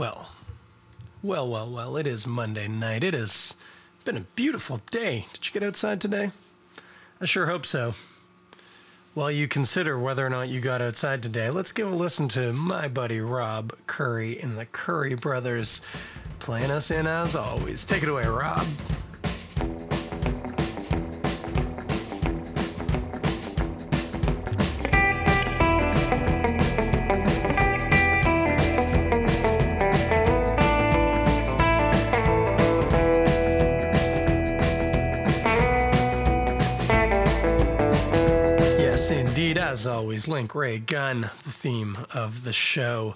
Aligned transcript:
Well, 0.00 0.30
well, 1.22 1.46
well, 1.46 1.70
well, 1.70 1.96
it 1.98 2.06
is 2.06 2.26
Monday 2.26 2.66
night. 2.66 3.04
It 3.04 3.12
has 3.12 3.54
been 4.06 4.16
a 4.16 4.22
beautiful 4.34 4.80
day. 4.90 5.26
Did 5.34 5.46
you 5.46 5.52
get 5.52 5.62
outside 5.62 6.00
today? 6.00 6.30
I 7.20 7.26
sure 7.26 7.44
hope 7.44 7.66
so. 7.66 7.92
While 9.12 9.30
you 9.30 9.46
consider 9.46 9.98
whether 9.98 10.26
or 10.26 10.30
not 10.30 10.48
you 10.48 10.62
got 10.62 10.80
outside 10.80 11.22
today, 11.22 11.50
let's 11.50 11.72
give 11.72 11.92
a 11.92 11.94
listen 11.94 12.28
to 12.28 12.50
my 12.54 12.88
buddy 12.88 13.20
Rob 13.20 13.76
Curry 13.86 14.40
and 14.40 14.56
the 14.56 14.64
Curry 14.64 15.16
Brothers 15.16 15.82
playing 16.38 16.70
us 16.70 16.90
in 16.90 17.06
as 17.06 17.36
always. 17.36 17.84
Take 17.84 18.02
it 18.02 18.08
away, 18.08 18.24
Rob. 18.24 18.66
Ray 40.54 40.78
Gun, 40.78 41.22
the 41.22 41.28
theme 41.28 41.98
of 42.12 42.44
the 42.44 42.52
show, 42.52 43.14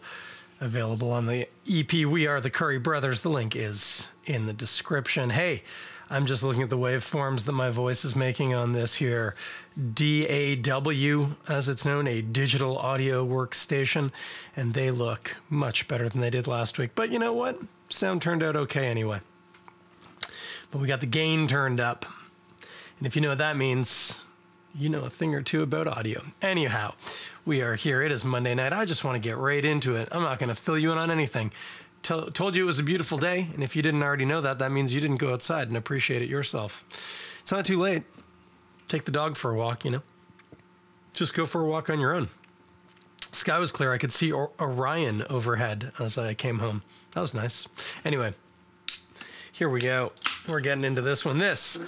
available 0.60 1.10
on 1.10 1.26
the 1.26 1.48
EP 1.70 1.92
We 1.92 2.26
Are 2.26 2.40
the 2.40 2.50
Curry 2.50 2.78
Brothers. 2.78 3.20
The 3.20 3.28
link 3.28 3.56
is 3.56 4.10
in 4.26 4.46
the 4.46 4.52
description. 4.52 5.30
Hey, 5.30 5.62
I'm 6.10 6.26
just 6.26 6.42
looking 6.42 6.62
at 6.62 6.70
the 6.70 6.78
waveforms 6.78 7.44
that 7.44 7.52
my 7.52 7.70
voice 7.70 8.04
is 8.04 8.14
making 8.14 8.54
on 8.54 8.72
this 8.72 8.96
here 8.96 9.34
DAW, 9.76 11.36
as 11.48 11.68
it's 11.68 11.84
known, 11.84 12.06
a 12.06 12.22
digital 12.22 12.78
audio 12.78 13.26
workstation, 13.26 14.12
and 14.56 14.74
they 14.74 14.90
look 14.90 15.36
much 15.50 15.88
better 15.88 16.08
than 16.08 16.20
they 16.20 16.30
did 16.30 16.46
last 16.46 16.78
week. 16.78 16.90
But 16.94 17.10
you 17.10 17.18
know 17.18 17.32
what? 17.32 17.58
Sound 17.88 18.22
turned 18.22 18.42
out 18.42 18.56
okay 18.56 18.86
anyway. 18.86 19.20
But 20.70 20.80
we 20.80 20.86
got 20.86 21.00
the 21.00 21.06
gain 21.06 21.46
turned 21.46 21.80
up. 21.80 22.06
And 22.98 23.06
if 23.06 23.16
you 23.16 23.22
know 23.22 23.30
what 23.30 23.38
that 23.38 23.56
means, 23.56 24.23
you 24.74 24.88
know 24.88 25.02
a 25.04 25.10
thing 25.10 25.34
or 25.34 25.42
two 25.42 25.62
about 25.62 25.86
audio. 25.86 26.22
Anyhow, 26.42 26.94
we 27.44 27.62
are 27.62 27.76
here. 27.76 28.02
It 28.02 28.10
is 28.10 28.24
Monday 28.24 28.54
night. 28.54 28.72
I 28.72 28.84
just 28.84 29.04
want 29.04 29.14
to 29.14 29.20
get 29.20 29.36
right 29.36 29.64
into 29.64 29.96
it. 29.96 30.08
I'm 30.10 30.22
not 30.22 30.38
going 30.38 30.48
to 30.48 30.54
fill 30.54 30.78
you 30.78 30.92
in 30.92 30.98
on 30.98 31.10
anything. 31.10 31.52
Tell, 32.02 32.26
told 32.26 32.54
you 32.56 32.64
it 32.64 32.66
was 32.66 32.78
a 32.78 32.82
beautiful 32.84 33.16
day, 33.16 33.48
and 33.54 33.62
if 33.62 33.76
you 33.76 33.82
didn't 33.82 34.02
already 34.02 34.24
know 34.24 34.40
that, 34.40 34.58
that 34.58 34.70
means 34.72 34.94
you 34.94 35.00
didn't 35.00 35.16
go 35.16 35.32
outside 35.32 35.68
and 35.68 35.76
appreciate 35.76 36.22
it 36.22 36.28
yourself. 36.28 36.84
It's 37.40 37.52
not 37.52 37.64
too 37.64 37.78
late. 37.78 38.02
Take 38.88 39.04
the 39.04 39.12
dog 39.12 39.36
for 39.36 39.50
a 39.50 39.56
walk, 39.56 39.84
you 39.84 39.90
know. 39.90 40.02
Just 41.14 41.34
go 41.34 41.46
for 41.46 41.62
a 41.62 41.66
walk 41.66 41.88
on 41.88 42.00
your 42.00 42.14
own. 42.14 42.28
Sky 43.20 43.58
was 43.58 43.72
clear. 43.72 43.92
I 43.92 43.98
could 43.98 44.12
see 44.12 44.30
or- 44.32 44.50
Orion 44.60 45.24
overhead 45.30 45.92
as 45.98 46.18
I 46.18 46.34
came 46.34 46.58
home. 46.58 46.82
That 47.14 47.20
was 47.20 47.32
nice. 47.34 47.66
Anyway, 48.04 48.34
here 49.52 49.68
we 49.68 49.80
go. 49.80 50.12
We're 50.48 50.60
getting 50.60 50.84
into 50.84 51.00
this 51.00 51.24
one. 51.24 51.38
This 51.38 51.78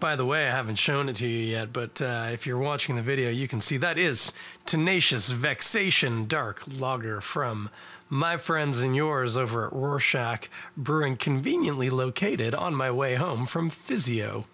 by 0.00 0.16
the 0.16 0.26
way, 0.26 0.46
I 0.46 0.50
haven't 0.50 0.76
shown 0.76 1.08
it 1.08 1.16
to 1.16 1.26
you 1.26 1.46
yet, 1.46 1.72
but 1.72 2.00
uh, 2.02 2.28
if 2.32 2.46
you're 2.46 2.58
watching 2.58 2.96
the 2.96 3.02
video, 3.02 3.30
you 3.30 3.48
can 3.48 3.60
see 3.60 3.76
that 3.78 3.98
is 3.98 4.32
Tenacious 4.66 5.30
Vexation 5.30 6.26
Dark 6.26 6.62
Lager 6.78 7.20
from 7.20 7.70
my 8.08 8.36
friends 8.36 8.82
and 8.82 8.94
yours 8.94 9.36
over 9.36 9.66
at 9.66 9.72
Rorschach 9.72 10.48
Brewing, 10.76 11.16
conveniently 11.16 11.88
located 11.88 12.54
on 12.54 12.74
my 12.74 12.90
way 12.90 13.14
home 13.14 13.46
from 13.46 13.70
physio. 13.70 14.46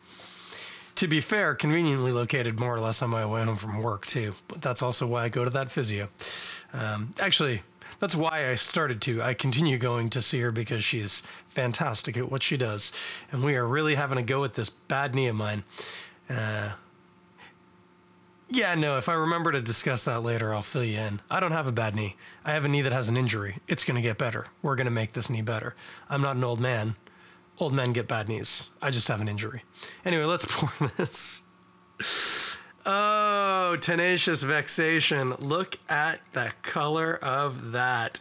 To 0.94 1.08
be 1.08 1.20
fair, 1.20 1.54
conveniently 1.54 2.12
located 2.12 2.58
more 2.58 2.74
or 2.74 2.80
less 2.80 3.02
on 3.02 3.10
my 3.10 3.26
way 3.26 3.44
home 3.44 3.56
from 3.56 3.82
work, 3.82 4.06
too, 4.06 4.34
but 4.46 4.62
that's 4.62 4.82
also 4.82 5.06
why 5.06 5.24
I 5.24 5.28
go 5.28 5.44
to 5.44 5.50
that 5.50 5.70
physio. 5.70 6.08
Um, 6.72 7.14
actually, 7.18 7.62
that's 8.00 8.14
why 8.14 8.50
I 8.50 8.54
started 8.54 9.00
to. 9.02 9.22
I 9.22 9.34
continue 9.34 9.78
going 9.78 10.10
to 10.10 10.22
see 10.22 10.40
her 10.40 10.52
because 10.52 10.84
she's 10.84 11.20
fantastic 11.48 12.16
at 12.16 12.30
what 12.30 12.42
she 12.42 12.56
does. 12.56 12.92
And 13.32 13.42
we 13.42 13.56
are 13.56 13.66
really 13.66 13.96
having 13.96 14.18
a 14.18 14.22
go 14.22 14.44
at 14.44 14.54
this 14.54 14.70
bad 14.70 15.14
knee 15.14 15.26
of 15.26 15.36
mine. 15.36 15.64
Uh, 16.30 16.72
yeah, 18.50 18.74
no, 18.74 18.96
if 18.96 19.08
I 19.08 19.14
remember 19.14 19.52
to 19.52 19.60
discuss 19.60 20.04
that 20.04 20.22
later, 20.22 20.54
I'll 20.54 20.62
fill 20.62 20.84
you 20.84 20.98
in. 20.98 21.20
I 21.30 21.38
don't 21.40 21.52
have 21.52 21.66
a 21.66 21.72
bad 21.72 21.94
knee. 21.94 22.16
I 22.44 22.52
have 22.52 22.64
a 22.64 22.68
knee 22.68 22.80
that 22.82 22.92
has 22.92 23.08
an 23.08 23.16
injury. 23.16 23.58
It's 23.68 23.84
going 23.84 23.96
to 23.96 24.02
get 24.02 24.16
better. 24.16 24.46
We're 24.62 24.76
going 24.76 24.86
to 24.86 24.90
make 24.90 25.12
this 25.12 25.28
knee 25.28 25.42
better. 25.42 25.74
I'm 26.08 26.22
not 26.22 26.36
an 26.36 26.44
old 26.44 26.60
man. 26.60 26.96
Old 27.58 27.74
men 27.74 27.92
get 27.92 28.08
bad 28.08 28.28
knees. 28.28 28.70
I 28.80 28.90
just 28.90 29.08
have 29.08 29.20
an 29.20 29.28
injury. 29.28 29.64
Anyway, 30.04 30.24
let's 30.24 30.46
pour 30.48 30.88
this. 30.96 31.42
Oh, 32.90 33.76
tenacious 33.76 34.42
vexation. 34.42 35.34
Look 35.40 35.76
at 35.90 36.20
the 36.32 36.54
color 36.62 37.18
of 37.20 37.72
that. 37.72 38.18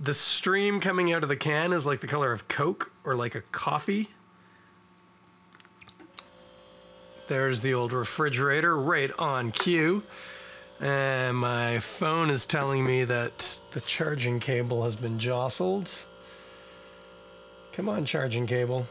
The 0.00 0.14
stream 0.14 0.78
coming 0.78 1.12
out 1.12 1.24
of 1.24 1.28
the 1.28 1.34
can 1.34 1.72
is 1.72 1.84
like 1.84 1.98
the 1.98 2.06
color 2.06 2.30
of 2.30 2.46
Coke 2.46 2.92
or 3.02 3.16
like 3.16 3.34
a 3.34 3.40
coffee. 3.40 4.06
There's 7.26 7.60
the 7.60 7.74
old 7.74 7.92
refrigerator 7.92 8.78
right 8.80 9.10
on 9.18 9.50
cue. 9.50 10.04
And 10.80 11.36
my 11.36 11.80
phone 11.80 12.30
is 12.30 12.46
telling 12.46 12.86
me 12.86 13.02
that 13.02 13.60
the 13.72 13.80
charging 13.80 14.38
cable 14.38 14.84
has 14.84 14.94
been 14.94 15.18
jostled. 15.18 15.90
Come 17.72 17.88
on, 17.88 18.04
charging 18.04 18.46
cable. 18.46 18.86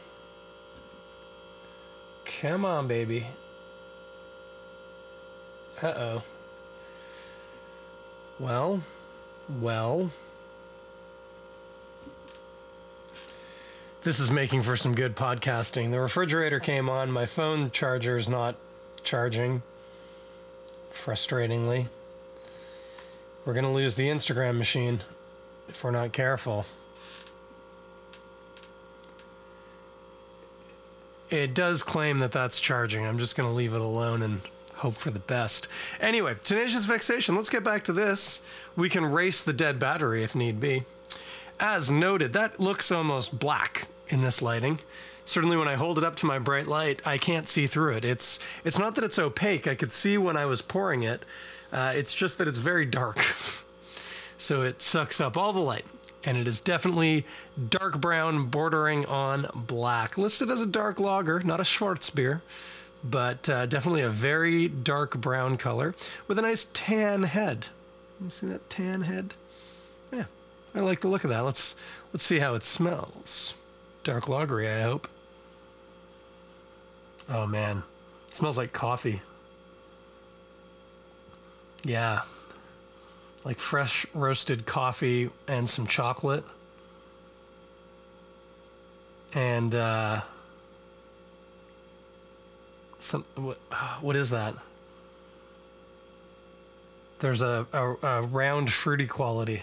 Come 2.42 2.66
on, 2.66 2.86
baby. 2.88 3.26
Uh 5.80 5.94
oh. 5.96 6.22
Well, 8.40 8.80
well. 9.60 10.10
This 14.02 14.18
is 14.18 14.30
making 14.30 14.62
for 14.62 14.74
some 14.74 14.94
good 14.94 15.14
podcasting. 15.14 15.90
The 15.90 16.00
refrigerator 16.00 16.58
came 16.58 16.88
on, 16.88 17.10
my 17.12 17.26
phone 17.26 17.70
charger 17.70 18.16
is 18.16 18.28
not 18.28 18.56
charging. 19.04 19.62
Frustratingly. 20.90 21.86
We're 23.44 23.54
going 23.54 23.64
to 23.64 23.70
lose 23.70 23.94
the 23.94 24.08
Instagram 24.08 24.58
machine 24.58 25.00
if 25.68 25.84
we're 25.84 25.90
not 25.92 26.12
careful. 26.12 26.66
It 31.30 31.54
does 31.54 31.82
claim 31.82 32.18
that 32.20 32.32
that's 32.32 32.58
charging. 32.58 33.06
I'm 33.06 33.18
just 33.18 33.36
going 33.36 33.48
to 33.48 33.54
leave 33.54 33.74
it 33.74 33.80
alone 33.80 34.22
and 34.22 34.40
hope 34.78 34.96
for 34.96 35.10
the 35.10 35.18
best. 35.18 35.68
Anyway, 36.00 36.36
tenacious 36.42 36.86
vexation. 36.86 37.34
Let's 37.34 37.50
get 37.50 37.64
back 37.64 37.84
to 37.84 37.92
this. 37.92 38.46
We 38.76 38.88
can 38.88 39.04
race 39.04 39.42
the 39.42 39.52
dead 39.52 39.78
battery 39.78 40.22
if 40.22 40.34
need 40.34 40.60
be. 40.60 40.84
As 41.60 41.90
noted, 41.90 42.32
that 42.32 42.60
looks 42.60 42.92
almost 42.92 43.38
black 43.38 43.88
in 44.08 44.22
this 44.22 44.40
lighting. 44.40 44.78
Certainly, 45.24 45.56
when 45.56 45.68
I 45.68 45.74
hold 45.74 45.98
it 45.98 46.04
up 46.04 46.14
to 46.16 46.26
my 46.26 46.38
bright 46.38 46.68
light, 46.68 47.02
I 47.04 47.18
can't 47.18 47.48
see 47.48 47.66
through 47.66 47.96
it. 47.96 48.04
It's 48.04 48.38
it's 48.64 48.78
not 48.78 48.94
that 48.94 49.04
it's 49.04 49.18
opaque. 49.18 49.66
I 49.66 49.74
could 49.74 49.92
see 49.92 50.16
when 50.16 50.36
I 50.36 50.46
was 50.46 50.62
pouring 50.62 51.02
it. 51.02 51.24
Uh, 51.72 51.92
it's 51.94 52.14
just 52.14 52.38
that 52.38 52.48
it's 52.48 52.58
very 52.58 52.86
dark, 52.86 53.18
so 54.38 54.62
it 54.62 54.80
sucks 54.80 55.20
up 55.20 55.36
all 55.36 55.52
the 55.52 55.60
light. 55.60 55.84
And 56.24 56.36
it 56.38 56.48
is 56.48 56.60
definitely 56.60 57.26
dark 57.68 58.00
brown, 58.00 58.46
bordering 58.46 59.06
on 59.06 59.46
black. 59.54 60.16
Listed 60.16 60.50
as 60.50 60.60
a 60.60 60.66
dark 60.66 60.98
lager, 60.98 61.40
not 61.40 61.60
a 61.60 61.62
Schwarzbier 61.62 62.40
but 63.02 63.48
uh, 63.48 63.66
definitely 63.66 64.02
a 64.02 64.10
very 64.10 64.68
dark 64.68 65.20
brown 65.20 65.56
color 65.56 65.94
with 66.26 66.38
a 66.38 66.42
nice 66.42 66.64
tan 66.72 67.24
head. 67.24 67.66
You 68.20 68.30
see 68.30 68.46
that 68.48 68.68
tan 68.68 69.02
head? 69.02 69.34
Yeah, 70.12 70.24
I 70.74 70.80
like 70.80 71.00
the 71.00 71.08
look 71.08 71.24
of 71.24 71.30
that. 71.30 71.40
Let's 71.40 71.76
let's 72.12 72.24
see 72.24 72.38
how 72.38 72.54
it 72.54 72.64
smells. 72.64 73.54
Dark 74.04 74.24
lagery, 74.24 74.68
I 74.68 74.82
hope. 74.82 75.08
Oh 77.28 77.46
man, 77.46 77.82
it 78.26 78.34
smells 78.34 78.58
like 78.58 78.72
coffee. 78.72 79.20
Yeah, 81.84 82.22
like 83.44 83.58
fresh 83.58 84.06
roasted 84.14 84.66
coffee 84.66 85.30
and 85.46 85.68
some 85.68 85.86
chocolate. 85.86 86.44
And 89.34 89.74
uh, 89.74 90.22
some 92.98 93.24
what, 93.36 93.56
what 94.00 94.16
is 94.16 94.30
that? 94.30 94.54
There's 97.20 97.42
a, 97.42 97.66
a, 97.72 97.94
a 98.02 98.22
round 98.22 98.72
fruity 98.72 99.06
quality. 99.06 99.62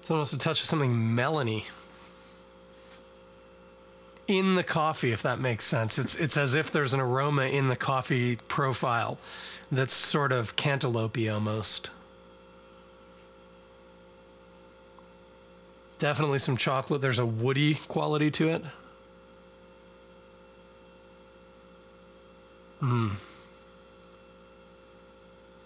It's 0.00 0.10
almost 0.10 0.34
a 0.34 0.38
touch 0.38 0.60
of 0.60 0.66
something 0.66 0.92
melony 0.92 1.68
in 4.26 4.54
the 4.54 4.62
coffee, 4.62 5.12
if 5.12 5.22
that 5.22 5.40
makes 5.40 5.64
sense. 5.64 5.98
It's 5.98 6.16
it's 6.16 6.36
as 6.36 6.54
if 6.54 6.70
there's 6.70 6.94
an 6.94 7.00
aroma 7.00 7.46
in 7.46 7.68
the 7.68 7.76
coffee 7.76 8.36
profile 8.48 9.18
that's 9.72 9.94
sort 9.94 10.32
of 10.32 10.56
cantaloupe 10.56 11.28
almost. 11.30 11.90
Definitely 15.98 16.38
some 16.38 16.56
chocolate. 16.56 17.02
There's 17.02 17.18
a 17.18 17.26
woody 17.26 17.74
quality 17.74 18.30
to 18.32 18.48
it. 18.48 18.62
Hmm. 22.80 23.08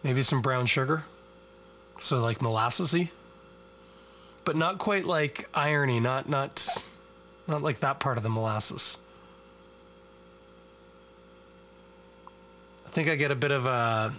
Maybe 0.03 0.23
some 0.23 0.43
brown 0.43 0.67
sugar. 0.67 1.05
So 1.99 2.21
like 2.21 2.39
molassesy. 2.41 3.11
but 4.45 4.57
not 4.57 4.79
quite 4.79 5.05
like 5.07 5.49
irony. 5.55 6.01
Not 6.01 6.29
not 6.29 6.67
not 7.47 7.63
like 7.63 7.79
that 7.81 8.01
part 8.01 8.17
of 8.17 8.23
the 8.23 8.31
molasses. 8.31 8.99
I 12.87 12.91
think 12.91 13.09
I 13.09 13.17
get 13.17 13.31
a 13.31 13.35
bit 13.37 13.51
of 13.51 13.67
a 13.67 14.15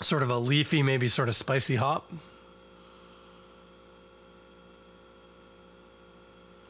sort 0.00 0.22
of 0.22 0.30
a 0.30 0.38
leafy, 0.38 0.82
maybe 0.82 1.08
sort 1.08 1.28
of 1.28 1.36
spicy 1.36 1.76
hop. 1.76 2.10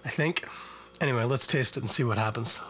I 0.05 0.09
think. 0.09 0.45
Anyway, 1.01 1.25
let's 1.25 1.47
taste 1.47 1.77
it 1.77 1.81
and 1.81 1.91
see 1.91 2.05
what 2.05 2.17
happens. 2.17 2.61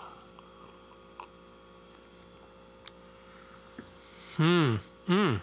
Hmm. 4.37 4.77
Mm. 5.09 5.41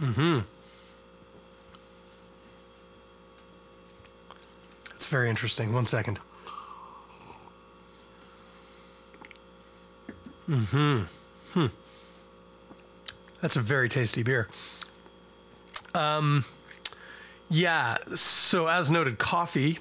Mm-hmm. 0.00 0.38
It's 4.96 5.06
very 5.06 5.30
interesting. 5.30 5.72
One 5.72 5.86
second. 5.86 6.18
Mm-hmm. 10.48 11.02
Hmm. 11.52 11.66
That's 13.40 13.56
a 13.56 13.60
very 13.60 13.88
tasty 13.88 14.22
beer. 14.22 14.48
Um, 15.94 16.44
yeah. 17.48 17.98
So 18.14 18.66
as 18.66 18.90
noted, 18.90 19.18
coffee, 19.18 19.78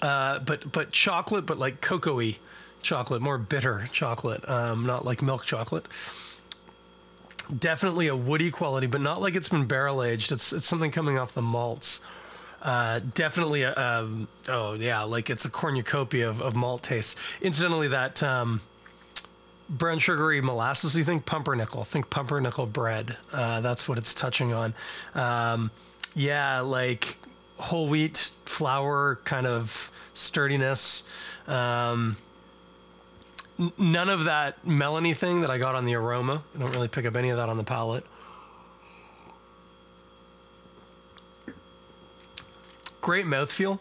uh, 0.00 0.38
but 0.40 0.72
but 0.72 0.92
chocolate, 0.92 1.46
but 1.46 1.58
like 1.58 1.80
cocoa-y 1.80 2.38
chocolate, 2.82 3.22
more 3.22 3.38
bitter 3.38 3.88
chocolate, 3.92 4.48
um, 4.48 4.86
not 4.86 5.04
like 5.04 5.20
milk 5.22 5.44
chocolate. 5.44 5.86
Definitely 7.58 8.08
a 8.08 8.16
woody 8.16 8.50
quality, 8.50 8.86
but 8.86 9.00
not 9.00 9.20
like 9.20 9.34
it's 9.34 9.48
been 9.48 9.66
barrel 9.66 10.02
aged. 10.02 10.32
It's 10.32 10.52
it's 10.52 10.66
something 10.66 10.90
coming 10.90 11.18
off 11.18 11.32
the 11.34 11.42
malts. 11.42 12.04
Uh, 12.62 13.00
definitely 13.14 13.62
a, 13.62 13.74
um, 13.74 14.28
oh 14.48 14.74
yeah, 14.74 15.02
like 15.02 15.28
it's 15.28 15.44
a 15.44 15.50
cornucopia 15.50 16.30
of, 16.30 16.40
of 16.40 16.54
malt 16.54 16.84
taste. 16.84 17.18
Incidentally, 17.40 17.88
that 17.88 18.22
um, 18.22 18.60
brown 19.68 19.98
sugary 19.98 20.40
molasses. 20.40 20.96
You 20.96 21.04
think 21.04 21.26
pumpernickel. 21.26 21.84
Think 21.84 22.10
pumpernickel 22.10 22.66
bread. 22.66 23.16
Uh, 23.32 23.60
that's 23.60 23.88
what 23.88 23.98
it's 23.98 24.14
touching 24.14 24.52
on. 24.52 24.74
Um, 25.14 25.70
yeah, 26.14 26.60
like 26.60 27.16
whole 27.58 27.88
wheat 27.88 28.30
flour 28.44 29.18
kind 29.24 29.46
of 29.46 29.90
sturdiness. 30.14 31.08
Um, 31.46 32.16
none 33.78 34.08
of 34.08 34.24
that 34.24 34.64
melony 34.64 35.14
thing 35.14 35.42
that 35.42 35.50
I 35.50 35.58
got 35.58 35.74
on 35.74 35.84
the 35.84 35.94
aroma. 35.94 36.42
I 36.54 36.58
don't 36.58 36.72
really 36.72 36.88
pick 36.88 37.06
up 37.06 37.16
any 37.16 37.30
of 37.30 37.36
that 37.36 37.48
on 37.48 37.56
the 37.56 37.64
palate. 37.64 38.04
Great 43.00 43.26
mouthfeel. 43.26 43.80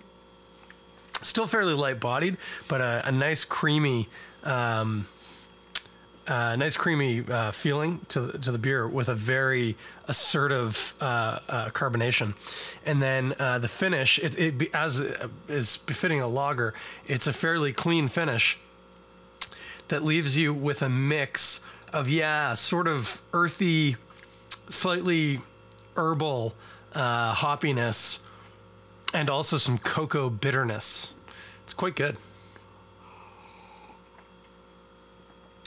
Still 1.22 1.46
fairly 1.46 1.74
light 1.74 2.00
bodied, 2.00 2.38
but 2.68 2.82
a, 2.82 3.04
a 3.06 3.12
nice 3.12 3.46
creamy 3.46 4.10
um, 4.44 5.06
uh, 6.28 6.56
nice 6.56 6.78
creamy 6.78 7.24
uh, 7.30 7.52
feeling 7.52 8.00
to 8.08 8.32
to 8.40 8.52
the 8.52 8.58
beer 8.58 8.88
with 8.88 9.10
a 9.10 9.16
very 9.16 9.76
assertive 10.08 10.96
uh, 11.02 11.40
uh 11.50 11.70
carbonation, 11.70 12.34
and 12.86 13.02
then 13.02 13.34
uh, 13.40 13.60
the 13.60 13.68
finish 13.68 14.20
it, 14.20 14.38
it 14.38 14.74
as 14.74 15.00
is 15.48 15.78
befitting 15.78 16.22
a 16.22 16.28
lager. 16.28 16.74
It's 17.08 17.28
a 17.28 17.34
fairly 17.34 17.74
clean 17.74 18.08
finish 18.08 18.58
that 19.92 20.06
leaves 20.06 20.38
you 20.38 20.54
with 20.54 20.82
a 20.82 20.90
mix 20.90 21.66
of 21.92 22.08
yeah, 22.08 22.54
sort 22.54 22.88
of 22.88 23.22
earthy, 23.34 23.98
slightly 24.70 25.42
herbal 25.98 26.54
uh, 26.96 27.36
hoppiness, 27.36 28.26
and 29.14 29.30
also 29.30 29.58
some 29.58 29.78
cocoa 29.78 30.30
bitterness. 30.30 31.14
It's 31.66 31.74
quite 31.74 31.98
good. 31.98 32.16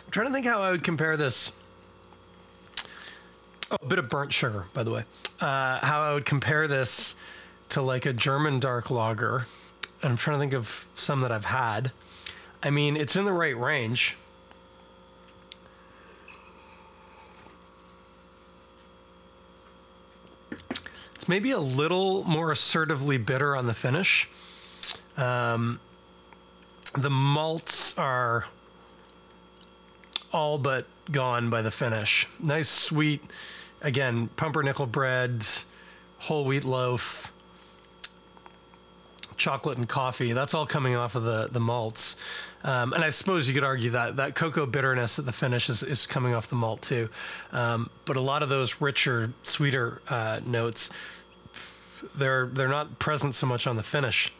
I'm 0.07 0.11
trying 0.11 0.27
to 0.29 0.33
think 0.33 0.47
how 0.47 0.63
I 0.63 0.71
would 0.71 0.83
compare 0.83 1.19
this. 1.19 1.55
Oh, 3.71 3.77
a 3.83 3.87
bit 3.87 3.99
of 3.99 4.09
burnt 4.09 4.33
sugar, 4.33 4.65
by 4.73 4.85
the 4.85 4.91
way. 4.91 5.03
Uh, 5.39 5.85
how 5.85 6.01
I 6.01 6.15
would 6.15 6.25
compare 6.25 6.67
this 6.67 7.17
to 7.71 7.83
like 7.83 8.07
a 8.07 8.15
German 8.15 8.59
dark 8.59 8.91
lager. 8.91 9.45
I'm 10.03 10.17
trying 10.17 10.37
to 10.37 10.41
think 10.41 10.55
of 10.55 10.87
some 10.95 11.21
that 11.21 11.31
I've 11.31 11.45
had. 11.45 11.93
I 12.65 12.71
mean, 12.71 12.97
it's 12.97 13.15
in 13.15 13.27
the 13.27 13.33
right 13.33 13.57
range. 13.57 14.17
It's 21.15 21.29
maybe 21.29 21.51
a 21.51 21.59
little 21.59 22.25
more 22.25 22.51
assertively 22.51 23.19
bitter 23.19 23.55
on 23.55 23.67
the 23.67 23.75
finish. 23.75 24.31
Um, 25.19 25.79
the 26.97 27.11
malts 27.11 27.99
are 27.99 28.47
all 30.33 30.57
but 30.57 30.87
gone 31.13 31.51
by 31.51 31.61
the 31.61 31.71
finish. 31.71 32.27
Nice, 32.43 32.71
sweet, 32.71 33.23
again, 33.83 34.29
pumpernickel 34.37 34.87
bread, 34.87 35.45
whole 36.19 36.47
wheat 36.47 36.65
loaf, 36.65 37.31
chocolate 39.37 39.77
and 39.77 39.89
coffee. 39.89 40.33
That's 40.33 40.55
all 40.55 40.65
coming 40.67 40.97
off 40.97 41.15
of 41.15 41.25
the 41.25 41.49
the 41.51 41.61
malts. 41.61 42.17
Um, 42.65 42.93
and 42.95 43.05
I 43.05 43.11
suppose 43.11 43.47
you 43.47 43.55
could 43.55 43.65
argue 43.65 43.91
that 43.91 44.17
that 44.17 44.35
cocoa 44.35 44.67
bitterness 44.67 45.19
at 45.19 45.27
the 45.27 45.33
finish 45.33 45.69
is, 45.69 45.83
is 45.83 46.07
coming 46.07 46.35
off 46.35 46.49
the 46.49 46.57
malt 46.57 46.83
too. 46.83 47.09
Um, 47.53 47.91
but 48.07 48.17
a 48.17 48.21
lot 48.21 48.43
of 48.43 48.49
those 48.49 48.81
richer, 48.81 49.33
sweeter 49.43 50.01
uh, 50.09 50.41
notes, 50.45 50.91
they're 52.17 52.47
they're 52.47 52.69
not 52.69 52.99
present 52.99 53.35
so 53.35 53.47
much 53.47 53.67
on 53.67 53.77
the 53.77 53.83
finish 53.83 54.33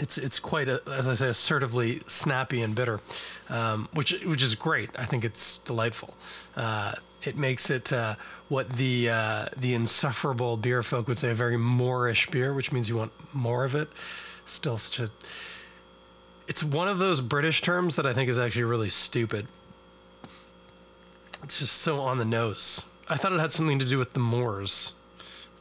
it's 0.00 0.18
it's 0.18 0.38
quite 0.38 0.68
a, 0.68 0.80
as 0.86 1.08
I 1.08 1.14
say 1.14 1.28
assertively 1.28 2.00
snappy 2.06 2.62
and 2.62 2.74
bitter, 2.74 3.00
um, 3.48 3.88
which 3.92 4.12
which 4.24 4.42
is 4.42 4.54
great. 4.54 4.90
I 4.96 5.04
think 5.04 5.24
it's 5.24 5.58
delightful. 5.58 6.14
Uh, 6.56 6.92
it 7.24 7.36
makes 7.36 7.70
it 7.70 7.92
uh, 7.92 8.14
what 8.48 8.70
the 8.70 9.10
uh, 9.10 9.46
the 9.56 9.74
insufferable 9.74 10.56
beer 10.56 10.82
folk 10.82 11.08
would 11.08 11.18
say 11.18 11.30
a 11.30 11.34
very 11.34 11.56
moreish 11.56 12.30
beer, 12.30 12.54
which 12.54 12.72
means 12.72 12.88
you 12.88 12.96
want 12.96 13.12
more 13.32 13.64
of 13.64 13.74
it. 13.74 13.88
Still, 14.46 14.78
such 14.78 15.00
a 15.00 15.10
it's 16.48 16.64
one 16.64 16.88
of 16.88 16.98
those 16.98 17.20
British 17.20 17.60
terms 17.60 17.94
that 17.96 18.06
I 18.06 18.12
think 18.12 18.28
is 18.28 18.38
actually 18.38 18.64
really 18.64 18.88
stupid. 18.88 19.46
It's 21.44 21.58
just 21.58 21.74
so 21.74 22.00
on 22.00 22.18
the 22.18 22.24
nose. 22.24 22.84
I 23.08 23.16
thought 23.16 23.32
it 23.32 23.40
had 23.40 23.52
something 23.52 23.78
to 23.78 23.86
do 23.86 23.98
with 23.98 24.14
the 24.14 24.20
Moors, 24.20 24.94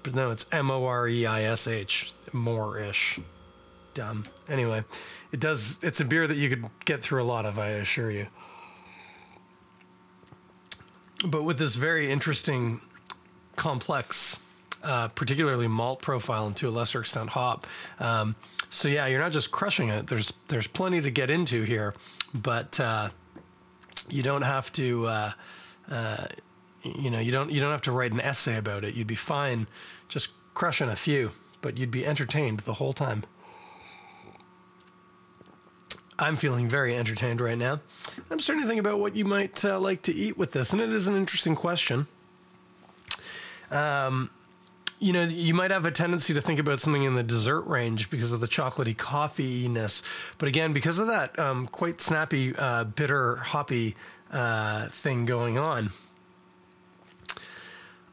but 0.01 0.15
no, 0.15 0.31
it's 0.31 0.51
M 0.51 0.71
O 0.71 0.85
R 0.85 1.07
E 1.07 1.25
I 1.25 1.43
S 1.43 1.67
H, 1.67 2.11
moreish 2.31 3.21
dumb. 3.97 4.25
Anyway, 4.47 4.83
it 5.31 5.39
does. 5.39 5.83
It's 5.83 5.99
a 5.99 6.05
beer 6.05 6.27
that 6.27 6.37
you 6.37 6.49
could 6.49 6.65
get 6.85 7.01
through 7.01 7.21
a 7.21 7.25
lot 7.25 7.45
of, 7.45 7.57
I 7.57 7.69
assure 7.69 8.11
you. 8.11 8.27
But 11.25 11.43
with 11.43 11.57
this 11.57 11.75
very 11.75 12.11
interesting, 12.11 12.79
complex, 13.55 14.45
uh, 14.83 15.07
particularly 15.09 15.67
malt 15.67 16.01
profile, 16.01 16.45
and 16.45 16.55
to 16.57 16.67
a 16.67 16.69
lesser 16.69 16.99
extent 16.99 17.31
hop. 17.31 17.65
Um, 17.99 18.35
so 18.69 18.87
yeah, 18.87 19.07
you're 19.07 19.19
not 19.19 19.31
just 19.31 19.51
crushing 19.51 19.89
it. 19.89 20.07
There's 20.07 20.33
there's 20.47 20.67
plenty 20.67 21.01
to 21.01 21.11
get 21.11 21.29
into 21.29 21.63
here, 21.63 21.93
but 22.33 22.79
uh, 22.79 23.09
you 24.09 24.23
don't 24.23 24.43
have 24.43 24.71
to. 24.73 25.07
Uh, 25.07 25.31
uh 25.89 26.25
you 26.83 27.09
know, 27.09 27.19
you 27.19 27.31
don't 27.31 27.51
you 27.51 27.59
don't 27.59 27.71
have 27.71 27.81
to 27.83 27.91
write 27.91 28.11
an 28.11 28.21
essay 28.21 28.57
about 28.57 28.83
it. 28.83 28.93
You'd 28.93 29.07
be 29.07 29.15
fine 29.15 29.67
just 30.07 30.29
crushing 30.53 30.89
a 30.89 30.95
few, 30.95 31.31
but 31.61 31.77
you'd 31.77 31.91
be 31.91 32.05
entertained 32.05 32.61
the 32.61 32.73
whole 32.73 32.93
time. 32.93 33.23
I'm 36.19 36.35
feeling 36.35 36.67
very 36.67 36.95
entertained 36.95 37.41
right 37.41 37.57
now. 37.57 37.79
I'm 38.31 38.39
starting 38.39 38.63
to 38.63 38.67
think 38.67 38.79
about 38.79 38.99
what 38.99 39.15
you 39.15 39.23
might 39.23 39.63
uh, 39.63 39.79
like 39.79 40.01
to 40.03 40.13
eat 40.13 40.37
with 40.37 40.51
this, 40.51 40.73
and 40.73 40.81
it 40.81 40.89
is 40.89 41.07
an 41.07 41.15
interesting 41.15 41.55
question. 41.55 42.07
Um, 43.69 44.31
you 44.99 45.13
know, 45.13 45.23
you 45.23 45.53
might 45.53 45.71
have 45.71 45.85
a 45.85 45.91
tendency 45.91 46.33
to 46.33 46.41
think 46.41 46.59
about 46.59 46.79
something 46.79 47.03
in 47.03 47.15
the 47.15 47.23
dessert 47.23 47.61
range 47.61 48.09
because 48.09 48.33
of 48.33 48.39
the 48.39 48.47
chocolatey 48.47 48.95
coffeeness, 48.95 50.01
but 50.37 50.47
again, 50.47 50.73
because 50.73 50.99
of 50.99 51.07
that 51.07 51.37
um, 51.37 51.67
quite 51.67 52.01
snappy, 52.01 52.55
uh, 52.55 52.83
bitter, 52.83 53.35
hoppy 53.37 53.95
uh, 54.31 54.87
thing 54.87 55.25
going 55.25 55.57
on. 55.57 55.89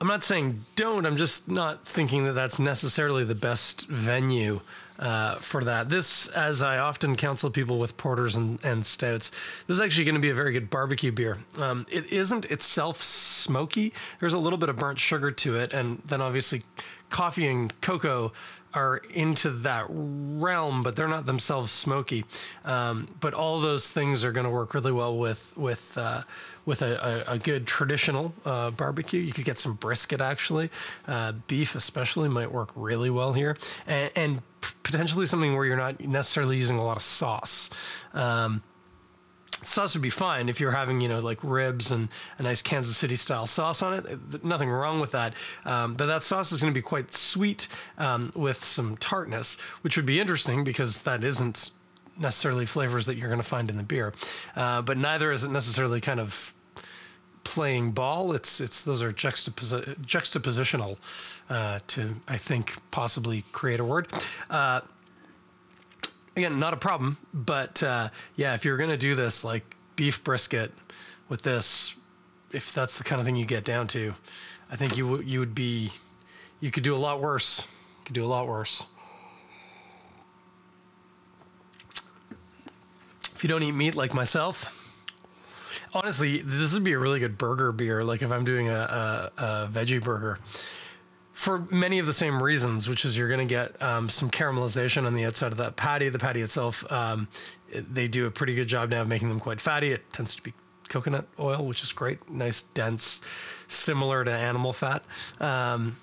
I'm 0.00 0.08
not 0.08 0.22
saying 0.22 0.60
don't. 0.76 1.06
I'm 1.06 1.16
just 1.16 1.48
not 1.48 1.86
thinking 1.86 2.24
that 2.24 2.32
that's 2.32 2.58
necessarily 2.58 3.24
the 3.24 3.34
best 3.34 3.88
venue 3.88 4.60
uh, 5.04 5.34
for 5.34 5.62
that. 5.64 5.90
This, 5.90 6.28
as 6.28 6.62
I 6.62 6.78
often 6.78 7.14
counsel 7.14 7.50
people 7.50 7.78
with 7.78 7.96
porters 7.98 8.36
and, 8.36 8.58
and 8.64 8.84
stouts, 8.84 9.30
this 9.66 9.76
is 9.76 9.80
actually 9.80 10.06
going 10.06 10.14
to 10.14 10.20
be 10.20 10.30
a 10.30 10.34
very 10.34 10.52
good 10.52 10.70
barbecue 10.70 11.12
beer. 11.12 11.38
Um, 11.58 11.86
it 11.90 12.10
isn't 12.10 12.46
itself 12.46 13.02
smoky. 13.02 13.92
There's 14.18 14.32
a 14.32 14.38
little 14.38 14.58
bit 14.58 14.70
of 14.70 14.76
burnt 14.76 14.98
sugar 14.98 15.30
to 15.30 15.56
it, 15.56 15.74
and 15.74 16.00
then 16.06 16.22
obviously 16.22 16.62
coffee 17.10 17.46
and 17.46 17.78
cocoa 17.82 18.32
are 18.72 18.96
into 19.12 19.50
that 19.50 19.86
realm, 19.88 20.82
but 20.82 20.96
they're 20.96 21.06
not 21.06 21.26
themselves 21.26 21.70
smoky. 21.70 22.24
Um, 22.64 23.08
but 23.20 23.32
all 23.32 23.60
those 23.60 23.88
things 23.90 24.24
are 24.24 24.32
going 24.32 24.44
to 24.44 24.50
work 24.50 24.74
really 24.74 24.90
well 24.90 25.16
with 25.16 25.56
with 25.56 25.96
uh, 25.96 26.22
with 26.66 26.82
a, 26.82 27.24
a, 27.28 27.34
a, 27.34 27.38
good 27.38 27.66
traditional 27.66 28.34
uh, 28.44 28.70
barbecue. 28.70 29.20
You 29.20 29.32
could 29.32 29.44
get 29.44 29.58
some 29.58 29.74
brisket 29.74 30.20
actually, 30.20 30.70
uh, 31.06 31.32
beef 31.46 31.74
especially 31.74 32.28
might 32.28 32.50
work 32.50 32.70
really 32.74 33.10
well 33.10 33.32
here, 33.32 33.56
and, 33.86 34.10
and, 34.16 34.42
potentially 34.82 35.26
something 35.26 35.54
where 35.54 35.64
you're 35.64 35.76
not 35.76 36.00
necessarily 36.00 36.56
using 36.56 36.78
a 36.78 36.84
lot 36.84 36.96
of 36.96 37.02
sauce. 37.02 37.70
Um, 38.12 38.62
sauce 39.62 39.94
would 39.94 40.02
be 40.02 40.10
fine 40.10 40.48
if 40.48 40.60
you're 40.60 40.72
having 40.72 41.00
you 41.00 41.08
know 41.08 41.20
like 41.20 41.38
ribs 41.42 41.90
and 41.90 42.08
a 42.38 42.42
nice 42.42 42.62
Kansas 42.62 42.96
City 42.96 43.16
style 43.16 43.46
sauce 43.46 43.82
on 43.82 43.94
it. 43.94 44.44
Nothing 44.44 44.70
wrong 44.70 45.00
with 45.00 45.12
that, 45.12 45.34
um, 45.64 45.94
but 45.94 46.06
that 46.06 46.22
sauce 46.22 46.52
is 46.52 46.60
going 46.60 46.72
to 46.72 46.78
be 46.78 46.82
quite 46.82 47.12
sweet 47.14 47.68
um, 47.98 48.32
with 48.34 48.62
some 48.64 48.96
tartness, 48.96 49.58
which 49.82 49.96
would 49.96 50.06
be 50.06 50.20
interesting 50.20 50.64
because 50.64 51.02
that 51.02 51.24
isn't 51.24 51.70
necessarily 52.18 52.66
flavors 52.66 53.06
that 53.06 53.16
you're 53.16 53.28
going 53.28 53.40
to 53.40 53.46
find 53.46 53.70
in 53.70 53.76
the 53.76 53.82
beer. 53.82 54.12
Uh, 54.54 54.82
but 54.82 54.96
neither 54.96 55.32
is 55.32 55.44
it 55.44 55.50
necessarily 55.50 56.00
kind 56.00 56.20
of 56.20 56.54
playing 57.44 57.92
ball. 57.92 58.32
It's 58.32 58.60
it's 58.60 58.82
those 58.82 59.02
are 59.02 59.12
juxtapos- 59.12 59.96
juxtapositional 60.00 60.96
uh, 61.48 61.78
to 61.88 62.14
I 62.26 62.38
think 62.38 62.76
possibly 62.90 63.44
create 63.52 63.80
a 63.80 63.84
word. 63.84 64.08
Uh, 64.50 64.80
again, 66.36 66.58
not 66.58 66.74
a 66.74 66.76
problem, 66.76 67.18
but 67.32 67.82
uh, 67.82 68.08
yeah, 68.36 68.54
if 68.54 68.64
you're 68.64 68.76
gonna 68.76 68.96
do 68.96 69.14
this 69.14 69.44
like 69.44 69.64
beef 69.96 70.24
brisket 70.24 70.72
with 71.28 71.42
this, 71.42 71.96
if 72.52 72.72
that's 72.72 72.98
the 72.98 73.04
kind 73.04 73.20
of 73.20 73.26
thing 73.26 73.36
you 73.36 73.46
get 73.46 73.64
down 73.64 73.86
to, 73.88 74.14
I 74.70 74.76
think 74.76 74.96
you 74.96 75.20
you 75.20 75.40
would 75.40 75.54
be 75.54 75.90
you 76.60 76.70
could 76.70 76.82
do 76.82 76.94
a 76.94 76.98
lot 76.98 77.20
worse. 77.20 77.70
You 78.00 78.06
could 78.06 78.14
do 78.14 78.24
a 78.24 78.26
lot 78.26 78.48
worse. 78.48 78.86
If 83.34 83.42
you 83.42 83.48
don't 83.48 83.62
eat 83.62 83.72
meat 83.72 83.94
like 83.94 84.14
myself, 84.14 84.83
honestly, 85.94 86.38
this 86.38 86.74
would 86.74 86.84
be 86.84 86.92
a 86.92 86.98
really 86.98 87.20
good 87.20 87.38
burger 87.38 87.72
beer. 87.72 88.02
Like 88.02 88.22
if 88.22 88.30
I'm 88.30 88.44
doing 88.44 88.68
a, 88.68 88.74
a, 88.74 89.32
a 89.36 89.68
veggie 89.72 90.02
burger, 90.02 90.38
for 91.32 91.60
many 91.70 91.98
of 91.98 92.06
the 92.06 92.12
same 92.12 92.42
reasons, 92.42 92.88
which 92.88 93.04
is 93.04 93.18
you're 93.18 93.28
going 93.28 93.46
to 93.46 93.52
get 93.52 93.80
um, 93.82 94.08
some 94.08 94.30
caramelization 94.30 95.06
on 95.06 95.14
the 95.14 95.24
outside 95.24 95.52
of 95.52 95.58
that 95.58 95.76
patty. 95.76 96.08
The 96.08 96.18
patty 96.18 96.42
itself, 96.42 96.90
um, 96.92 97.28
it, 97.70 97.92
they 97.92 98.06
do 98.06 98.26
a 98.26 98.30
pretty 98.30 98.54
good 98.54 98.68
job 98.68 98.90
now 98.90 99.02
of 99.02 99.08
making 99.08 99.28
them 99.28 99.40
quite 99.40 99.60
fatty. 99.60 99.92
It 99.92 100.10
tends 100.12 100.34
to 100.36 100.42
be 100.42 100.54
coconut 100.88 101.26
oil, 101.38 101.64
which 101.66 101.82
is 101.82 101.92
great, 101.92 102.30
nice, 102.30 102.62
dense, 102.62 103.20
similar 103.66 104.24
to 104.24 104.30
animal 104.30 104.72
fat. 104.72 105.02
Um, 105.40 105.96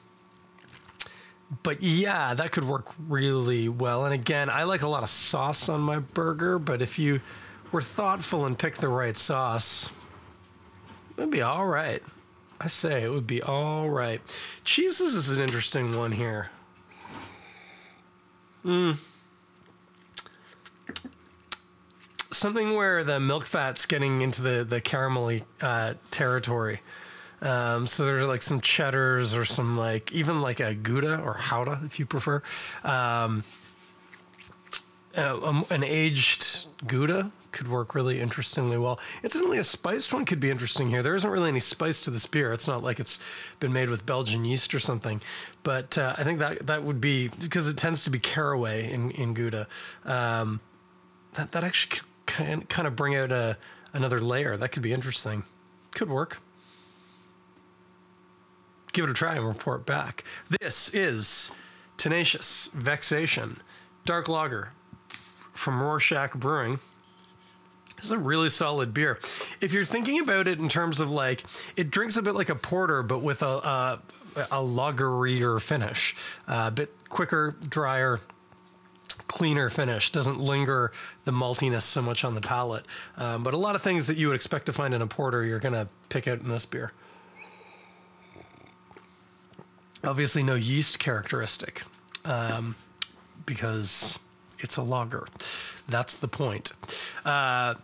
but 1.63 1.81
yeah, 1.81 2.33
that 2.33 2.51
could 2.51 2.63
work 2.63 2.87
really 3.07 3.69
well. 3.69 4.05
And 4.05 4.13
again, 4.13 4.49
I 4.49 4.63
like 4.63 4.81
a 4.81 4.87
lot 4.87 5.03
of 5.03 5.09
sauce 5.09 5.69
on 5.69 5.81
my 5.81 5.99
burger, 5.99 6.59
but 6.59 6.81
if 6.81 6.97
you 6.99 7.21
were 7.71 7.81
thoughtful 7.81 8.45
and 8.45 8.57
picked 8.57 8.81
the 8.81 8.89
right 8.89 9.15
sauce, 9.15 9.97
it'd 11.17 11.31
be 11.31 11.41
all 11.41 11.65
right. 11.65 12.01
I 12.59 12.67
say 12.67 13.03
it 13.03 13.09
would 13.09 13.27
be 13.27 13.41
all 13.41 13.89
right. 13.89 14.21
Cheeses 14.63 15.15
is 15.15 15.35
an 15.35 15.41
interesting 15.43 15.97
one 15.97 16.11
here. 16.11 16.51
Hmm. 18.63 18.91
Something 22.29 22.75
where 22.75 23.03
the 23.03 23.19
milk 23.19 23.45
fat's 23.45 23.85
getting 23.85 24.21
into 24.21 24.41
the 24.41 24.63
the 24.63 24.79
caramelly 24.79 25.43
uh, 25.59 25.95
territory. 26.11 26.81
Um, 27.41 27.87
so 27.87 28.05
there's 28.05 28.25
like 28.27 28.43
some 28.43 28.61
cheddars 28.61 29.33
or 29.33 29.43
some 29.45 29.75
like 29.75 30.11
even 30.11 30.41
like 30.41 30.59
a 30.59 30.75
Gouda 30.75 31.19
or 31.19 31.33
Gouda 31.33 31.79
if 31.83 31.99
you 31.99 32.05
prefer. 32.05 32.43
Um, 32.83 33.43
uh, 35.17 35.39
um, 35.43 35.65
an 35.71 35.83
aged 35.83 36.67
Gouda 36.85 37.31
could 37.51 37.67
work 37.67 37.93
really 37.95 38.19
interestingly 38.19 38.77
well. 38.77 38.99
Incidentally, 39.23 39.57
a 39.57 39.63
spiced 39.63 40.13
one 40.13 40.25
could 40.25 40.39
be 40.39 40.49
interesting 40.49 40.87
here. 40.87 41.03
There 41.03 41.15
isn't 41.15 41.29
really 41.29 41.49
any 41.49 41.59
spice 41.59 41.99
to 42.01 42.11
this 42.11 42.25
beer. 42.25 42.53
It's 42.53 42.67
not 42.67 42.83
like 42.83 42.99
it's 42.99 43.19
been 43.59 43.73
made 43.73 43.89
with 43.89 44.05
Belgian 44.05 44.45
yeast 44.45 44.73
or 44.73 44.79
something. 44.79 45.21
But 45.63 45.97
uh, 45.97 46.15
I 46.17 46.23
think 46.23 46.39
that 46.39 46.67
that 46.67 46.83
would 46.83 47.01
be 47.01 47.27
because 47.27 47.67
it 47.67 47.77
tends 47.77 48.03
to 48.05 48.09
be 48.09 48.19
caraway 48.19 48.91
in 48.91 49.11
in 49.11 49.33
Gouda. 49.33 49.67
Um, 50.05 50.59
that 51.33 51.51
that 51.51 51.63
actually 51.63 52.01
could 52.25 52.69
kind 52.69 52.87
of 52.87 52.95
bring 52.95 53.15
out 53.15 53.31
a 53.31 53.57
another 53.93 54.19
layer. 54.19 54.57
That 54.57 54.69
could 54.69 54.83
be 54.83 54.93
interesting. 54.93 55.43
Could 55.93 56.09
work. 56.09 56.41
Give 58.93 59.05
it 59.05 59.11
a 59.11 59.13
try 59.13 59.35
and 59.35 59.47
report 59.47 59.85
back. 59.85 60.23
This 60.59 60.93
is 60.93 61.51
Tenacious 61.97 62.69
Vexation 62.73 63.61
Dark 64.05 64.27
Lager 64.27 64.71
from 65.53 65.81
Rorschach 65.81 66.33
Brewing. 66.33 66.79
This 68.01 68.07
is 68.07 68.13
a 68.13 68.17
really 68.17 68.49
solid 68.49 68.95
beer. 68.95 69.19
If 69.61 69.73
you're 69.73 69.85
thinking 69.85 70.19
about 70.19 70.47
it 70.47 70.57
in 70.57 70.69
terms 70.69 70.99
of 70.99 71.11
like, 71.11 71.43
it 71.77 71.91
drinks 71.91 72.17
a 72.17 72.23
bit 72.23 72.33
like 72.33 72.49
a 72.49 72.55
porter, 72.55 73.03
but 73.03 73.19
with 73.19 73.43
a 73.43 73.45
a, 73.45 74.01
a 74.35 74.57
lagerier 74.57 75.61
finish, 75.61 76.15
a 76.47 76.71
bit 76.71 76.89
quicker, 77.09 77.55
drier, 77.69 78.19
cleaner 79.27 79.69
finish. 79.69 80.09
Doesn't 80.09 80.39
linger 80.39 80.91
the 81.25 81.31
maltiness 81.31 81.83
so 81.83 82.01
much 82.01 82.25
on 82.25 82.33
the 82.33 82.41
palate. 82.41 82.85
Um, 83.17 83.43
but 83.43 83.53
a 83.53 83.57
lot 83.57 83.75
of 83.75 83.83
things 83.83 84.07
that 84.07 84.17
you 84.17 84.27
would 84.27 84.35
expect 84.35 84.65
to 84.65 84.73
find 84.73 84.95
in 84.95 85.03
a 85.03 85.07
porter, 85.07 85.45
you're 85.45 85.59
gonna 85.59 85.87
pick 86.09 86.27
out 86.27 86.39
in 86.39 86.49
this 86.49 86.65
beer. 86.65 86.93
Obviously, 90.03 90.41
no 90.41 90.55
yeast 90.55 90.97
characteristic, 90.97 91.83
um, 92.25 92.73
because 93.45 94.17
it's 94.57 94.75
a 94.75 94.81
lager. 94.81 95.27
That's 95.87 96.15
the 96.15 96.27
point. 96.27 96.71
Uh, 97.23 97.75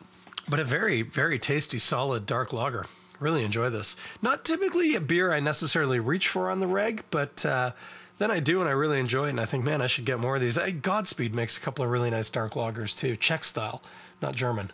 but 0.49 0.59
a 0.59 0.63
very, 0.63 1.01
very 1.01 1.39
tasty, 1.39 1.77
solid 1.77 2.25
dark 2.25 2.53
lager. 2.53 2.85
Really 3.19 3.43
enjoy 3.43 3.69
this. 3.69 3.95
Not 4.21 4.45
typically 4.45 4.95
a 4.95 5.01
beer 5.01 5.33
I 5.33 5.39
necessarily 5.39 5.99
reach 5.99 6.27
for 6.27 6.49
on 6.49 6.59
the 6.59 6.67
reg, 6.67 7.03
but 7.09 7.45
uh, 7.45 7.71
then 8.19 8.31
I 8.31 8.39
do 8.39 8.59
and 8.59 8.69
I 8.69 8.73
really 8.73 8.99
enjoy 8.99 9.27
it. 9.27 9.31
And 9.31 9.41
I 9.41 9.45
think, 9.45 9.63
man, 9.63 9.81
I 9.81 9.87
should 9.87 10.05
get 10.05 10.19
more 10.19 10.35
of 10.35 10.41
these. 10.41 10.57
Godspeed 10.57 11.33
makes 11.33 11.57
a 11.57 11.61
couple 11.61 11.83
of 11.83 11.91
really 11.91 12.11
nice 12.11 12.29
dark 12.29 12.53
lagers 12.53 12.97
too, 12.97 13.15
Czech 13.15 13.43
style, 13.43 13.81
not 14.21 14.35
German. 14.35 14.71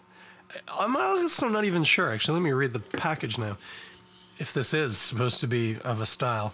I'm 0.71 0.95
also 0.95 1.47
not 1.47 1.65
even 1.65 1.83
sure. 1.83 2.11
Actually, 2.11 2.39
let 2.39 2.45
me 2.45 2.51
read 2.51 2.73
the 2.73 2.79
package 2.79 3.37
now. 3.37 3.57
If 4.39 4.53
this 4.53 4.73
is 4.73 4.97
supposed 4.97 5.39
to 5.41 5.47
be 5.47 5.77
of 5.79 6.01
a 6.01 6.05
style. 6.05 6.53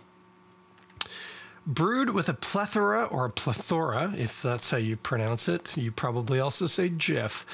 Brewed 1.65 2.11
with 2.11 2.29
a 2.29 2.33
plethora 2.33 3.05
or 3.05 3.25
a 3.25 3.29
plethora, 3.29 4.13
if 4.15 4.41
that's 4.41 4.71
how 4.71 4.77
you 4.77 4.95
pronounce 4.95 5.47
it. 5.47 5.77
You 5.77 5.91
probably 5.91 6.39
also 6.39 6.65
say 6.65 6.89
Jif 6.89 7.45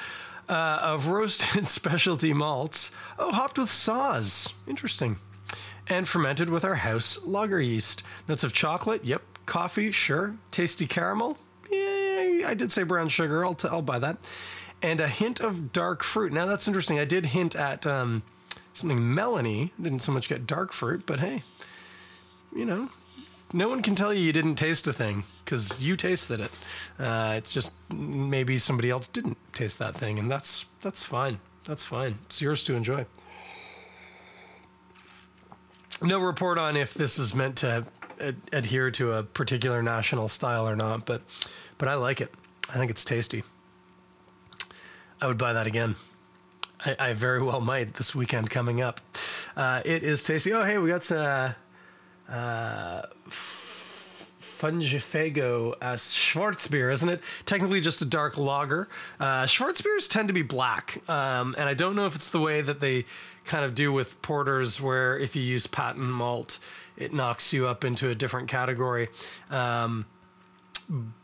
uh, 0.49 0.79
of 0.81 1.07
roasted 1.07 1.67
specialty 1.67 2.33
malts. 2.33 2.91
Oh, 3.17 3.31
hopped 3.31 3.57
with 3.57 3.67
Saaz. 3.67 4.53
Interesting. 4.67 5.17
And 5.87 6.07
fermented 6.07 6.49
with 6.49 6.65
our 6.65 6.75
house 6.75 7.25
lager 7.25 7.61
yeast. 7.61 8.03
Notes 8.27 8.43
of 8.43 8.53
chocolate. 8.53 9.05
Yep. 9.05 9.21
Coffee. 9.45 9.91
Sure. 9.91 10.35
Tasty 10.51 10.87
caramel. 10.87 11.37
Yeah, 11.71 12.47
I 12.47 12.53
did 12.55 12.71
say 12.71 12.83
brown 12.83 13.09
sugar. 13.09 13.45
I'll, 13.45 13.53
t- 13.53 13.67
I'll 13.67 13.81
buy 13.81 13.99
that. 13.99 14.17
And 14.81 15.01
a 15.01 15.07
hint 15.07 15.39
of 15.39 15.71
dark 15.71 16.03
fruit. 16.03 16.33
Now 16.33 16.45
that's 16.45 16.67
interesting. 16.67 16.99
I 16.99 17.05
did 17.05 17.27
hint 17.27 17.55
at 17.55 17.85
um, 17.87 18.23
something 18.73 18.99
melony. 18.99 19.71
Didn't 19.81 19.99
so 19.99 20.11
much 20.11 20.29
get 20.29 20.45
dark 20.47 20.73
fruit, 20.73 21.03
but 21.05 21.19
hey, 21.19 21.43
you 22.55 22.65
know, 22.65 22.89
no 23.53 23.69
one 23.69 23.81
can 23.81 23.95
tell 23.95 24.13
you 24.13 24.21
you 24.21 24.33
didn't 24.33 24.55
taste 24.55 24.87
a 24.87 24.93
thing 24.93 25.23
because 25.43 25.81
you 25.83 25.95
tasted 25.95 26.41
it. 26.41 26.51
Uh, 26.99 27.35
it's 27.37 27.53
just 27.53 27.71
maybe 27.89 28.57
somebody 28.57 28.89
else 28.89 29.07
didn't 29.07 29.37
taste 29.53 29.79
that 29.79 29.95
thing, 29.95 30.19
and 30.19 30.29
that's 30.29 30.65
that's 30.81 31.03
fine. 31.03 31.39
That's 31.65 31.85
fine. 31.85 32.19
It's 32.25 32.41
yours 32.41 32.63
to 32.65 32.75
enjoy. 32.75 33.05
No 36.01 36.19
report 36.19 36.57
on 36.57 36.75
if 36.75 36.93
this 36.93 37.17
is 37.17 37.33
meant 37.33 37.57
to 37.57 37.85
ad- 38.19 38.35
adhere 38.51 38.91
to 38.91 39.13
a 39.13 39.23
particular 39.23 39.81
national 39.81 40.27
style 40.27 40.67
or 40.67 40.75
not, 40.75 41.05
but 41.05 41.21
but 41.77 41.87
I 41.87 41.95
like 41.95 42.21
it. 42.21 42.33
I 42.69 42.73
think 42.73 42.91
it's 42.91 43.03
tasty. 43.03 43.43
I 45.21 45.27
would 45.27 45.37
buy 45.37 45.53
that 45.53 45.67
again. 45.67 45.95
I, 46.85 46.95
I 46.99 47.13
very 47.13 47.41
well 47.41 47.61
might 47.61 47.93
this 47.93 48.13
weekend 48.13 48.49
coming 48.49 48.81
up. 48.81 48.99
Uh, 49.55 49.81
it 49.85 50.03
is 50.03 50.21
tasty. 50.23 50.53
Oh, 50.53 50.63
hey, 50.63 50.77
we 50.77 50.89
got 50.89 51.09
uh, 51.11 51.53
uh, 52.29 53.03
Fungifago 54.55 55.75
as 55.81 56.01
Schwarzbier, 56.01 56.91
isn't 56.91 57.09
it? 57.09 57.21
Technically 57.45 57.81
just 57.81 58.01
a 58.01 58.05
dark 58.05 58.37
lager. 58.37 58.87
Uh, 59.19 59.43
Schwarzbiers 59.43 60.09
tend 60.09 60.29
to 60.29 60.33
be 60.33 60.43
black, 60.43 61.01
um, 61.09 61.55
and 61.57 61.67
I 61.67 61.73
don't 61.73 61.95
know 61.95 62.05
if 62.05 62.15
it's 62.15 62.29
the 62.29 62.39
way 62.39 62.61
that 62.61 62.79
they 62.79 63.05
kind 63.43 63.65
of 63.65 63.75
do 63.75 63.91
with 63.91 64.21
porters, 64.21 64.81
where 64.81 65.17
if 65.19 65.35
you 65.35 65.41
use 65.41 65.67
patent 65.67 66.05
malt, 66.05 66.59
it 66.97 67.13
knocks 67.13 67.53
you 67.53 67.67
up 67.67 67.83
into 67.83 68.09
a 68.09 68.15
different 68.15 68.47
category. 68.47 69.09
Um, 69.49 70.05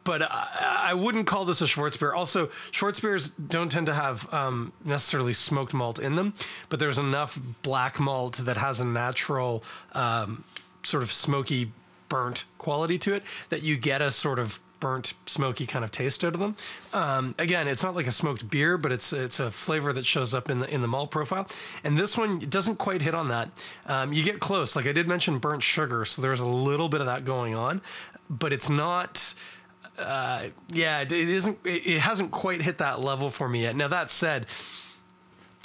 but 0.03 0.23
I, 0.23 0.89
I 0.89 0.93
wouldn't 0.93 1.27
call 1.27 1.45
this 1.45 1.61
a 1.61 1.65
Schwarzbier. 1.65 2.13
Also, 2.13 2.47
Schwarzbiers 2.71 3.31
don't 3.47 3.71
tend 3.71 3.85
to 3.87 3.93
have 3.93 4.31
um, 4.33 4.73
necessarily 4.83 5.33
smoked 5.33 5.73
malt 5.73 5.99
in 5.99 6.15
them, 6.15 6.33
but 6.69 6.79
there's 6.79 6.97
enough 6.97 7.39
black 7.61 7.99
malt 7.99 8.37
that 8.37 8.57
has 8.57 8.79
a 8.79 8.85
natural 8.85 9.63
um, 9.93 10.43
sort 10.83 11.03
of 11.03 11.11
smoky, 11.11 11.71
burnt 12.09 12.43
quality 12.57 12.97
to 12.99 13.13
it 13.13 13.23
that 13.49 13.63
you 13.63 13.77
get 13.77 14.01
a 14.01 14.11
sort 14.11 14.39
of 14.39 14.59
burnt, 14.81 15.13
smoky 15.25 15.65
kind 15.65 15.85
of 15.85 15.91
taste 15.91 16.25
out 16.25 16.33
of 16.33 16.41
them. 16.41 16.55
Um, 16.93 17.35
again, 17.39 17.69
it's 17.69 17.83
not 17.83 17.95
like 17.95 18.07
a 18.07 18.11
smoked 18.11 18.49
beer, 18.49 18.77
but 18.77 18.91
it's 18.91 19.13
it's 19.13 19.39
a 19.39 19.49
flavor 19.49 19.93
that 19.93 20.05
shows 20.05 20.33
up 20.33 20.49
in 20.49 20.59
the 20.59 20.73
in 20.73 20.81
the 20.81 20.87
malt 20.89 21.11
profile. 21.11 21.47
And 21.85 21.97
this 21.97 22.17
one 22.17 22.39
doesn't 22.39 22.77
quite 22.77 23.01
hit 23.01 23.15
on 23.15 23.29
that. 23.29 23.49
Um, 23.85 24.11
you 24.11 24.23
get 24.25 24.41
close. 24.41 24.75
Like 24.75 24.87
I 24.87 24.91
did 24.91 25.07
mention 25.07 25.37
burnt 25.37 25.63
sugar, 25.63 26.03
so 26.03 26.21
there's 26.21 26.41
a 26.41 26.45
little 26.45 26.89
bit 26.89 26.99
of 26.99 27.07
that 27.07 27.23
going 27.23 27.55
on, 27.55 27.81
but 28.29 28.51
it's 28.51 28.69
not. 28.69 29.33
Uh, 29.97 30.47
yeah, 30.73 31.01
it 31.01 31.11
isn't. 31.11 31.59
It 31.63 31.99
hasn't 31.99 32.31
quite 32.31 32.61
hit 32.61 32.79
that 32.79 32.99
level 32.99 33.29
for 33.29 33.47
me 33.47 33.61
yet. 33.61 33.75
Now 33.77 33.87
that 33.87 34.11
said. 34.11 34.47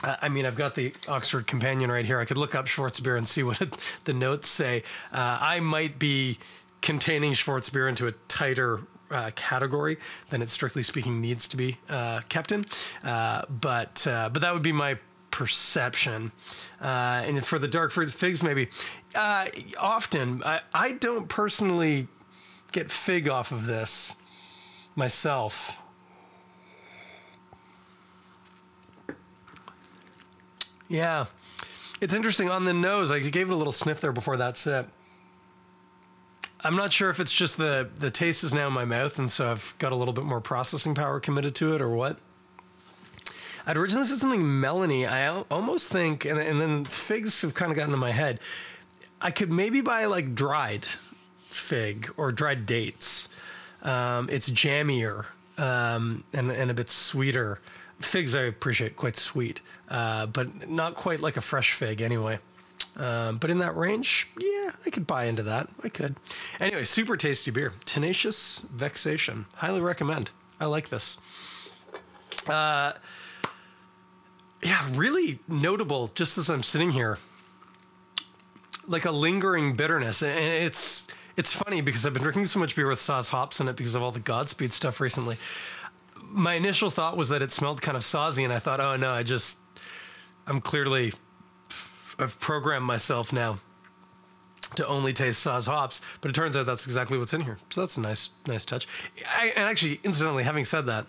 I 0.04 0.28
mean, 0.28 0.44
I've 0.44 0.56
got 0.56 0.74
the 0.74 0.92
Oxford 1.08 1.46
Companion 1.46 1.90
right 1.90 2.04
here. 2.04 2.20
I 2.20 2.24
could 2.24 2.36
look 2.36 2.54
up 2.54 2.66
Schwarzbier 2.66 3.16
and 3.16 3.26
see 3.26 3.42
what 3.44 3.60
it, 3.60 3.74
the 4.04 4.12
notes 4.12 4.48
say. 4.48 4.82
Uh, 5.12 5.38
I 5.40 5.60
might 5.60 5.98
be 5.98 6.38
containing 6.82 7.32
Schwarzbier 7.32 7.88
into 7.88 8.06
a 8.06 8.12
tighter 8.28 8.80
uh, 9.10 9.30
category 9.34 9.98
than 10.30 10.42
it 10.42 10.50
strictly 10.50 10.82
speaking 10.82 11.20
needs 11.20 11.48
to 11.48 11.56
be 11.56 11.76
uh, 11.88 12.20
kept 12.28 12.52
in. 12.52 12.64
Uh, 13.04 13.42
but 13.48 14.06
uh, 14.06 14.28
but 14.32 14.42
that 14.42 14.52
would 14.52 14.62
be 14.62 14.72
my 14.72 14.98
perception. 15.30 16.32
Uh, 16.80 17.22
and 17.24 17.44
for 17.44 17.58
the 17.58 17.68
dark 17.68 17.90
fruit 17.90 18.10
figs, 18.10 18.42
maybe 18.42 18.68
often 19.14 20.42
I, 20.44 20.60
I 20.74 20.92
don't 20.92 21.28
personally 21.28 22.08
get 22.72 22.90
fig 22.90 23.28
off 23.28 23.52
of 23.52 23.66
this 23.66 24.16
myself. 24.94 25.80
Yeah, 30.88 31.26
it's 32.00 32.14
interesting 32.14 32.48
on 32.50 32.64
the 32.64 32.74
nose. 32.74 33.10
I 33.10 33.20
gave 33.20 33.50
it 33.50 33.52
a 33.52 33.56
little 33.56 33.72
sniff 33.72 34.00
there 34.00 34.12
before 34.12 34.36
that 34.36 34.56
sip. 34.56 34.88
I'm 36.60 36.76
not 36.76 36.92
sure 36.92 37.10
if 37.10 37.20
it's 37.20 37.32
just 37.32 37.58
the 37.58 37.88
the 37.96 38.10
taste 38.10 38.42
is 38.44 38.54
now 38.54 38.66
in 38.66 38.72
my 38.72 38.84
mouth, 38.84 39.18
and 39.18 39.30
so 39.30 39.50
I've 39.50 39.74
got 39.78 39.92
a 39.92 39.96
little 39.96 40.14
bit 40.14 40.24
more 40.24 40.40
processing 40.40 40.94
power 40.94 41.20
committed 41.20 41.54
to 41.56 41.74
it, 41.74 41.82
or 41.82 41.94
what. 41.94 42.18
I'd 43.66 43.76
originally 43.76 44.06
said 44.06 44.18
something 44.18 44.42
melony. 44.42 45.08
I 45.08 45.42
almost 45.50 45.88
think, 45.88 46.24
and, 46.24 46.38
and 46.38 46.60
then 46.60 46.84
figs 46.84 47.42
have 47.42 47.54
kind 47.54 47.72
of 47.72 47.76
gotten 47.76 47.92
in 47.92 47.98
my 47.98 48.12
head. 48.12 48.38
I 49.20 49.32
could 49.32 49.50
maybe 49.50 49.80
buy 49.80 50.04
like 50.04 50.34
dried 50.34 50.84
fig 51.38 52.10
or 52.16 52.30
dried 52.30 52.64
dates. 52.66 53.28
Um, 53.82 54.28
it's 54.30 54.48
jammier 54.50 55.26
um, 55.58 56.24
and, 56.32 56.50
and 56.50 56.70
a 56.70 56.74
bit 56.74 56.90
sweeter. 56.90 57.58
Figs 58.00 58.34
I 58.34 58.42
appreciate 58.42 58.96
quite 58.96 59.16
sweet, 59.16 59.60
uh, 59.88 60.26
but 60.26 60.68
not 60.68 60.94
quite 60.94 61.20
like 61.20 61.36
a 61.36 61.40
fresh 61.40 61.72
fig 61.72 62.00
anyway. 62.02 62.38
Um, 62.96 63.36
but 63.38 63.50
in 63.50 63.58
that 63.58 63.76
range, 63.76 64.30
yeah, 64.38 64.72
I 64.84 64.90
could 64.90 65.06
buy 65.06 65.26
into 65.26 65.42
that. 65.44 65.68
I 65.82 65.88
could. 65.88 66.16
Anyway, 66.58 66.84
super 66.84 67.16
tasty 67.16 67.50
beer. 67.50 67.74
Tenacious 67.84 68.60
Vexation. 68.72 69.46
Highly 69.56 69.80
recommend. 69.80 70.30
I 70.58 70.66
like 70.66 70.88
this. 70.88 71.18
Uh, 72.48 72.92
yeah, 74.62 74.82
really 74.92 75.40
notable 75.46 76.08
just 76.08 76.38
as 76.38 76.48
I'm 76.48 76.62
sitting 76.62 76.90
here. 76.90 77.18
Like 78.86 79.04
a 79.04 79.10
lingering 79.10 79.74
bitterness. 79.74 80.22
And 80.22 80.38
it's 80.38 81.08
it's 81.36 81.52
funny 81.52 81.82
because 81.82 82.06
I've 82.06 82.14
been 82.14 82.22
drinking 82.22 82.46
so 82.46 82.58
much 82.58 82.74
beer 82.74 82.88
with 82.88 82.98
Saaz 82.98 83.28
hops 83.28 83.60
in 83.60 83.68
it 83.68 83.76
because 83.76 83.94
of 83.94 84.02
all 84.02 84.10
the 84.10 84.20
Godspeed 84.20 84.72
stuff 84.72 85.00
recently. 85.00 85.36
My 86.28 86.54
initial 86.54 86.90
thought 86.90 87.16
was 87.16 87.28
that 87.30 87.42
it 87.42 87.50
smelled 87.50 87.80
kind 87.80 87.96
of 87.96 88.04
saucy, 88.04 88.44
and 88.44 88.52
I 88.52 88.58
thought, 88.58 88.80
oh 88.80 88.96
no, 88.96 89.10
I 89.10 89.22
just 89.22 89.60
I'm 90.46 90.60
clearly 90.60 91.12
I've 92.18 92.38
programmed 92.40 92.84
myself 92.84 93.32
now 93.32 93.58
to 94.74 94.86
only 94.86 95.12
taste 95.12 95.46
Saaz 95.46 95.66
hops, 95.66 96.00
but 96.20 96.30
it 96.30 96.34
turns 96.34 96.56
out 96.56 96.66
that's 96.66 96.86
exactly 96.86 97.18
what's 97.18 97.34
in 97.34 97.42
here. 97.42 97.58
So 97.70 97.80
that's 97.82 97.96
a 97.96 98.00
nice, 98.00 98.30
nice 98.46 98.64
touch. 98.64 98.86
I, 99.26 99.52
and 99.56 99.68
actually, 99.68 100.00
incidentally, 100.02 100.44
having 100.44 100.64
said 100.64 100.86
that, 100.86 101.06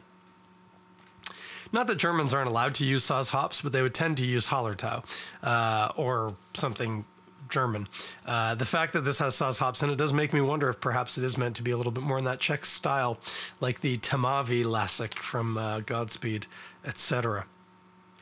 not 1.74 1.88
that 1.88 1.98
Germans 1.98 2.34
aren't 2.34 2.50
allowed 2.50 2.76
to 2.76 2.86
use 2.86 3.06
Saaz 3.06 3.32
hops, 3.32 3.62
but 3.62 3.74
they 3.74 3.82
would 3.82 3.94
tend 3.94 4.18
to 4.18 4.26
use 4.26 4.48
Hallertau 4.48 5.04
uh, 5.44 5.92
or 5.96 6.36
something 6.54 7.06
German. 7.50 7.88
Uh, 8.26 8.56
the 8.56 8.66
fact 8.66 8.94
that 8.94 9.02
this 9.02 9.20
has 9.20 9.36
Saaz 9.36 9.60
hops 9.60 9.84
in 9.84 9.90
it 9.90 9.98
does 9.98 10.14
make 10.14 10.34
me 10.34 10.42
wonder 10.42 10.70
if 10.70 10.80
perhaps 10.80 11.18
it 11.18 11.24
is 11.24 11.38
meant 11.38 11.56
to 11.58 11.64
be 11.64 11.72
a 11.72 11.78
little 11.78 11.92
bit 11.92 12.04
more 12.04 12.18
in 12.18 12.26
that 12.26 12.40
Czech 12.40 12.66
style, 12.66 13.20
like 13.60 13.82
the 13.82 13.98
Tmavý 13.98 14.64
Ležák 14.64 15.14
from 15.16 15.58
uh, 15.58 15.80
Godspeed, 15.82 16.48
etc. 16.86 17.46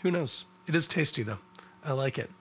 Who 0.01 0.11
knows? 0.11 0.45
It 0.67 0.75
is 0.75 0.87
tasty 0.87 1.23
though. 1.23 1.39
I 1.83 1.93
like 1.93 2.17
it. 2.17 2.31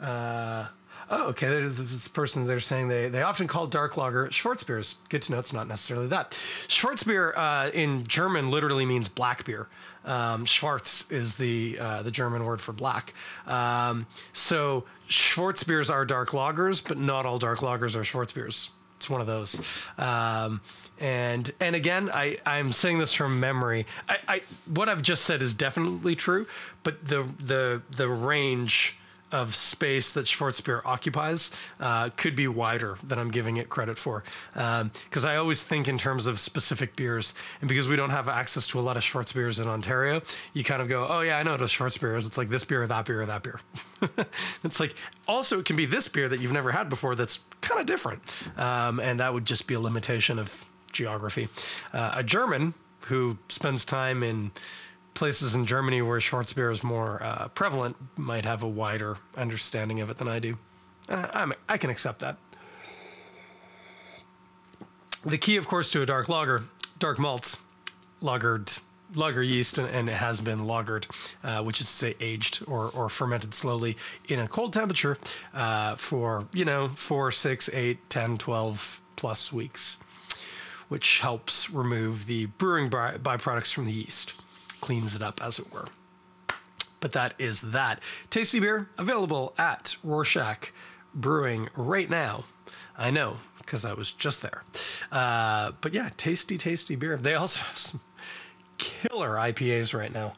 Uh, 0.00 0.66
oh, 1.10 1.28
okay. 1.28 1.48
There's 1.48 1.76
this 1.76 2.08
person 2.08 2.46
they're 2.46 2.60
saying 2.60 2.88
they, 2.88 3.08
they 3.08 3.22
often 3.22 3.46
call 3.46 3.66
dark 3.66 3.96
lager 3.96 4.28
Schwarzbiers. 4.28 4.96
Good 5.08 5.22
to 5.22 5.32
know 5.32 5.38
it's 5.38 5.52
not 5.52 5.68
necessarily 5.68 6.06
that. 6.08 6.30
Schwarzbier 6.68 7.32
uh, 7.36 7.70
in 7.74 8.06
German 8.06 8.50
literally 8.50 8.86
means 8.86 9.08
black 9.08 9.44
beer. 9.44 9.68
Um, 10.04 10.46
Schwarz 10.46 11.10
is 11.10 11.36
the 11.36 11.76
uh, 11.78 12.02
the 12.02 12.10
German 12.10 12.44
word 12.44 12.60
for 12.60 12.72
black. 12.72 13.12
Um, 13.46 14.06
so 14.32 14.84
Schwarzbiers 15.08 15.92
are 15.92 16.06
dark 16.06 16.30
lagers, 16.30 16.86
but 16.86 16.96
not 16.96 17.26
all 17.26 17.38
dark 17.38 17.58
lagers 17.58 17.94
are 17.96 18.02
Schwarzbiers. 18.02 18.70
It's 18.96 19.08
one 19.08 19.20
of 19.20 19.26
those. 19.26 19.88
Um, 19.98 20.60
and 20.98 21.50
and 21.60 21.74
again, 21.74 22.10
I 22.12 22.36
I'm 22.46 22.72
saying 22.72 22.98
this 22.98 23.12
from 23.12 23.40
memory. 23.40 23.86
I, 24.08 24.18
I 24.28 24.42
what 24.72 24.88
I've 24.88 25.02
just 25.02 25.24
said 25.24 25.42
is 25.42 25.54
definitely 25.54 26.14
true, 26.16 26.46
but 26.82 27.04
the 27.06 27.26
the 27.38 27.82
the 27.90 28.08
range 28.08 28.99
of 29.32 29.54
space 29.54 30.12
that 30.12 30.26
Schwarzbier 30.26 30.82
occupies 30.84 31.50
uh, 31.78 32.10
could 32.16 32.34
be 32.34 32.48
wider 32.48 32.96
than 33.02 33.18
I'm 33.18 33.30
giving 33.30 33.56
it 33.56 33.68
credit 33.68 33.98
for. 33.98 34.24
Because 34.52 35.24
um, 35.24 35.30
I 35.30 35.36
always 35.36 35.62
think 35.62 35.88
in 35.88 35.98
terms 35.98 36.26
of 36.26 36.40
specific 36.40 36.96
beers, 36.96 37.34
and 37.60 37.68
because 37.68 37.88
we 37.88 37.96
don't 37.96 38.10
have 38.10 38.28
access 38.28 38.66
to 38.68 38.80
a 38.80 38.82
lot 38.82 38.96
of 38.96 39.02
Schwarzbiers 39.02 39.60
in 39.60 39.68
Ontario, 39.68 40.22
you 40.54 40.64
kind 40.64 40.82
of 40.82 40.88
go, 40.88 41.06
oh 41.08 41.20
yeah, 41.20 41.38
I 41.38 41.42
know 41.42 41.52
what 41.52 41.60
a 41.60 41.64
Schwarzbier 41.64 42.16
is. 42.16 42.26
It's 42.26 42.38
like 42.38 42.48
this 42.48 42.64
beer, 42.64 42.82
or 42.82 42.86
that 42.86 43.04
beer, 43.04 43.22
or 43.22 43.26
that 43.26 43.42
beer. 43.42 43.60
it's 44.64 44.80
like 44.80 44.94
also 45.28 45.58
it 45.60 45.64
can 45.64 45.76
be 45.76 45.86
this 45.86 46.08
beer 46.08 46.28
that 46.28 46.40
you've 46.40 46.52
never 46.52 46.72
had 46.72 46.88
before 46.88 47.14
that's 47.14 47.44
kind 47.60 47.80
of 47.80 47.86
different, 47.86 48.22
um, 48.56 49.00
and 49.00 49.20
that 49.20 49.32
would 49.32 49.44
just 49.44 49.66
be 49.66 49.74
a 49.74 49.80
limitation 49.80 50.38
of 50.38 50.64
geography. 50.92 51.48
Uh, 51.92 52.12
a 52.16 52.24
German 52.24 52.74
who 53.06 53.38
spends 53.48 53.84
time 53.84 54.22
in 54.22 54.50
places 55.20 55.54
in 55.54 55.66
Germany 55.66 56.00
where 56.00 56.18
Schwarzbier 56.18 56.72
is 56.72 56.82
more 56.82 57.22
uh, 57.22 57.48
prevalent 57.48 57.94
might 58.16 58.46
have 58.46 58.62
a 58.62 58.68
wider 58.68 59.18
understanding 59.36 60.00
of 60.00 60.08
it 60.08 60.16
than 60.16 60.26
I 60.26 60.38
do. 60.38 60.56
Uh, 61.10 61.28
I'm, 61.34 61.52
I 61.68 61.76
can 61.76 61.90
accept 61.90 62.20
that. 62.20 62.38
The 65.22 65.36
key, 65.36 65.58
of 65.58 65.68
course, 65.68 65.90
to 65.90 66.00
a 66.00 66.06
dark 66.06 66.30
lager, 66.30 66.62
dark 66.98 67.18
malts, 67.18 67.62
lagered, 68.22 68.82
lager 69.14 69.42
yeast, 69.42 69.76
and, 69.76 69.86
and 69.90 70.08
it 70.08 70.14
has 70.14 70.40
been 70.40 70.60
lagered, 70.60 71.04
uh, 71.44 71.62
which 71.62 71.82
is 71.82 71.86
to 71.86 71.92
say 71.92 72.14
aged 72.18 72.64
or, 72.66 72.88
or 72.88 73.10
fermented 73.10 73.52
slowly 73.52 73.98
in 74.26 74.38
a 74.38 74.48
cold 74.48 74.72
temperature 74.72 75.18
uh, 75.52 75.96
for, 75.96 76.46
you 76.54 76.64
know, 76.64 76.88
four, 76.88 77.30
six, 77.30 77.68
eight, 77.74 78.08
10, 78.08 78.38
12 78.38 79.02
plus 79.16 79.52
weeks, 79.52 79.98
which 80.88 81.20
helps 81.20 81.68
remove 81.68 82.24
the 82.24 82.46
brewing 82.46 82.88
by- 82.88 83.18
byproducts 83.18 83.74
from 83.74 83.84
the 83.84 83.92
yeast 83.92 84.46
cleans 84.80 85.14
it 85.14 85.22
up, 85.22 85.42
as 85.42 85.58
it 85.58 85.72
were. 85.72 85.88
But 87.00 87.12
that 87.12 87.34
is 87.38 87.72
that. 87.72 88.00
Tasty 88.28 88.60
beer 88.60 88.90
available 88.98 89.54
at 89.58 89.96
Rorschach 90.04 90.72
Brewing 91.14 91.68
right 91.74 92.08
now. 92.08 92.44
I 92.96 93.10
know 93.10 93.38
because 93.58 93.84
I 93.84 93.94
was 93.94 94.12
just 94.12 94.42
there. 94.42 94.64
Uh, 95.10 95.72
but 95.80 95.94
yeah, 95.94 96.10
tasty, 96.16 96.58
tasty 96.58 96.96
beer. 96.96 97.16
They 97.16 97.34
also 97.34 97.62
have 97.64 97.78
some 97.78 98.00
killer 98.78 99.36
IPAs 99.36 99.96
right 99.96 100.12
now. 100.12 100.34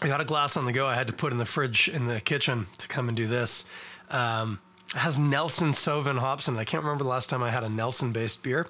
I 0.00 0.08
got 0.08 0.20
a 0.20 0.24
glass 0.24 0.56
on 0.56 0.66
the 0.66 0.72
go. 0.72 0.86
I 0.86 0.94
had 0.94 1.06
to 1.08 1.12
put 1.12 1.32
in 1.32 1.38
the 1.38 1.44
fridge 1.44 1.88
in 1.88 2.06
the 2.06 2.20
kitchen 2.20 2.66
to 2.78 2.88
come 2.88 3.08
and 3.08 3.16
do 3.16 3.26
this. 3.26 3.68
Um, 4.10 4.60
has 4.96 5.18
Nelson 5.18 5.72
Sauvin 5.72 6.18
hops, 6.18 6.48
and 6.48 6.58
I 6.58 6.64
can't 6.64 6.82
remember 6.82 7.04
the 7.04 7.10
last 7.10 7.28
time 7.28 7.42
I 7.42 7.50
had 7.50 7.64
a 7.64 7.68
Nelson 7.68 8.12
based 8.12 8.42
beer. 8.42 8.66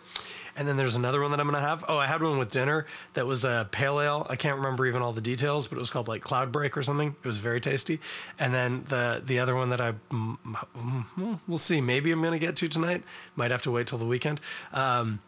And 0.56 0.66
then 0.66 0.78
there's 0.78 0.96
another 0.96 1.20
one 1.20 1.30
that 1.32 1.40
I'm 1.40 1.46
gonna 1.46 1.60
have. 1.60 1.84
Oh, 1.86 1.98
I 1.98 2.06
had 2.06 2.22
one 2.22 2.38
with 2.38 2.50
dinner 2.50 2.86
that 3.12 3.26
was 3.26 3.44
a 3.44 3.68
pale 3.70 4.00
ale. 4.00 4.26
I 4.30 4.36
can't 4.36 4.56
remember 4.56 4.86
even 4.86 5.02
all 5.02 5.12
the 5.12 5.20
details, 5.20 5.66
but 5.66 5.76
it 5.76 5.78
was 5.78 5.90
called 5.90 6.08
like 6.08 6.22
Cloud 6.22 6.50
Break 6.50 6.78
or 6.78 6.82
something. 6.82 7.14
It 7.22 7.26
was 7.26 7.36
very 7.36 7.60
tasty. 7.60 8.00
And 8.38 8.54
then 8.54 8.84
the 8.88 9.22
the 9.24 9.38
other 9.38 9.54
one 9.54 9.68
that 9.68 9.80
I 9.82 9.92
mm, 10.10 11.38
we'll 11.46 11.58
see. 11.58 11.80
Maybe 11.82 12.10
I'm 12.10 12.22
gonna 12.22 12.38
get 12.38 12.56
to 12.56 12.68
tonight. 12.68 13.02
Might 13.36 13.50
have 13.50 13.62
to 13.62 13.70
wait 13.70 13.86
till 13.86 13.98
the 13.98 14.06
weekend. 14.06 14.40
Um, 14.72 15.20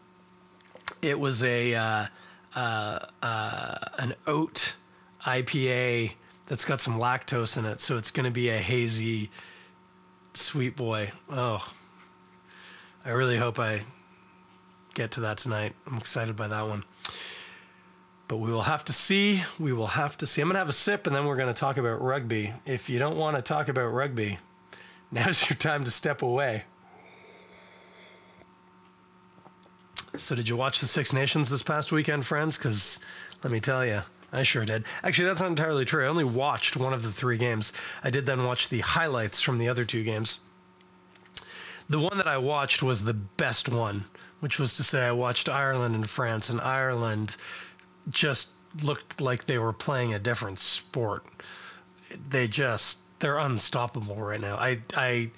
it 1.03 1.19
was 1.19 1.43
a 1.43 1.75
uh, 1.75 2.05
uh, 2.55 2.99
uh, 3.21 3.75
an 3.99 4.15
oat 4.25 4.75
IPA 5.27 6.13
that's 6.47 6.65
got 6.65 6.81
some 6.81 6.99
lactose 6.99 7.55
in 7.55 7.65
it, 7.65 7.81
so 7.81 7.97
it's 7.97 8.09
gonna 8.09 8.31
be 8.31 8.49
a 8.49 8.57
hazy 8.57 9.29
sweet 10.39 10.75
boy. 10.75 11.11
Oh, 11.29 11.65
I 13.05 13.11
really 13.11 13.37
hope 13.37 13.59
I 13.59 13.81
get 14.93 15.11
to 15.11 15.21
that 15.21 15.37
tonight. 15.37 15.73
I'm 15.85 15.97
excited 15.97 16.35
by 16.35 16.47
that 16.47 16.67
one. 16.67 16.83
But 18.27 18.37
we 18.37 18.51
will 18.51 18.63
have 18.63 18.85
to 18.85 18.93
see. 18.93 19.43
We 19.59 19.73
will 19.73 19.87
have 19.87 20.15
to 20.17 20.27
see. 20.27 20.41
I'm 20.41 20.47
going 20.47 20.55
to 20.55 20.59
have 20.59 20.69
a 20.69 20.73
sip 20.73 21.07
and 21.07 21.15
then 21.15 21.25
we're 21.25 21.35
going 21.35 21.47
to 21.47 21.59
talk 21.59 21.77
about 21.77 22.01
rugby. 22.01 22.53
If 22.65 22.89
you 22.89 22.99
don't 22.99 23.17
want 23.17 23.35
to 23.35 23.41
talk 23.41 23.67
about 23.67 23.87
rugby, 23.87 24.37
now's 25.11 25.49
your 25.49 25.57
time 25.57 25.83
to 25.83 25.91
step 25.91 26.21
away. 26.21 26.63
So, 30.15 30.35
did 30.35 30.49
you 30.49 30.57
watch 30.57 30.79
the 30.79 30.85
Six 30.85 31.13
Nations 31.13 31.49
this 31.49 31.63
past 31.63 31.91
weekend, 31.91 32.25
friends? 32.25 32.57
Because 32.57 32.99
let 33.43 33.51
me 33.51 33.59
tell 33.59 33.85
you, 33.85 34.01
I 34.31 34.43
sure 34.43 34.65
did. 34.65 34.85
Actually, 35.03 35.27
that's 35.27 35.41
not 35.41 35.49
entirely 35.49 35.85
true. 35.85 36.05
I 36.05 36.07
only 36.07 36.23
watched 36.23 36.77
one 36.77 36.93
of 36.93 37.03
the 37.03 37.11
three 37.11 37.37
games. 37.37 37.73
I 38.03 38.09
did 38.09 38.25
then 38.25 38.45
watch 38.45 38.69
the 38.69 38.81
highlights 38.81 39.41
from 39.41 39.57
the 39.57 39.67
other 39.69 39.85
two 39.85 40.03
games. 40.03 40.39
The 41.89 41.99
one 41.99 42.17
that 42.17 42.27
I 42.27 42.37
watched 42.37 42.83
was 42.83 43.03
the 43.03 43.15
best 43.15 43.67
one, 43.67 44.05
which 44.39 44.59
was 44.59 44.75
to 44.75 44.83
say, 44.83 45.07
I 45.07 45.11
watched 45.11 45.49
Ireland 45.49 45.95
and 45.95 46.07
France, 46.07 46.49
and 46.49 46.61
Ireland 46.61 47.35
just 48.09 48.51
looked 48.83 49.19
like 49.19 49.45
they 49.45 49.57
were 49.57 49.73
playing 49.73 50.13
a 50.13 50.19
different 50.19 50.59
sport. 50.59 51.25
They 52.29 52.47
just, 52.47 53.19
they're 53.19 53.39
unstoppable 53.39 54.17
right 54.17 54.39
now. 54.39 54.55
I, 54.55 54.81
I, 54.95 55.31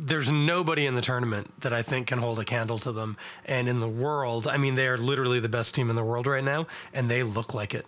there's 0.00 0.30
nobody 0.30 0.86
in 0.86 0.94
the 0.94 1.00
tournament 1.00 1.60
that 1.62 1.72
I 1.72 1.82
think 1.82 2.06
can 2.06 2.20
hold 2.20 2.38
a 2.38 2.44
candle 2.44 2.78
to 2.78 2.92
them. 2.92 3.16
And 3.44 3.68
in 3.68 3.80
the 3.80 3.88
world, 3.88 4.46
I 4.46 4.56
mean, 4.56 4.76
they 4.76 4.86
are 4.86 4.96
literally 4.96 5.40
the 5.40 5.48
best 5.48 5.74
team 5.74 5.90
in 5.90 5.96
the 5.96 6.04
world 6.04 6.28
right 6.28 6.44
now, 6.44 6.68
and 6.94 7.10
they 7.10 7.24
look 7.24 7.52
like 7.52 7.74
it. 7.74 7.84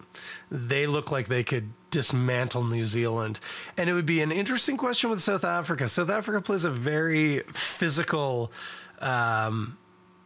They 0.50 0.88
look 0.88 1.12
like 1.12 1.28
they 1.28 1.44
could 1.44 1.70
dismantle 1.90 2.64
New 2.64 2.84
Zealand. 2.84 3.38
And 3.76 3.88
it 3.88 3.92
would 3.92 4.06
be 4.06 4.22
an 4.22 4.32
interesting 4.32 4.76
question 4.76 5.08
with 5.08 5.22
South 5.22 5.44
Africa. 5.44 5.88
South 5.88 6.10
Africa 6.10 6.42
plays 6.42 6.64
a 6.64 6.70
very 6.70 7.40
physical, 7.52 8.50
um, 9.00 9.78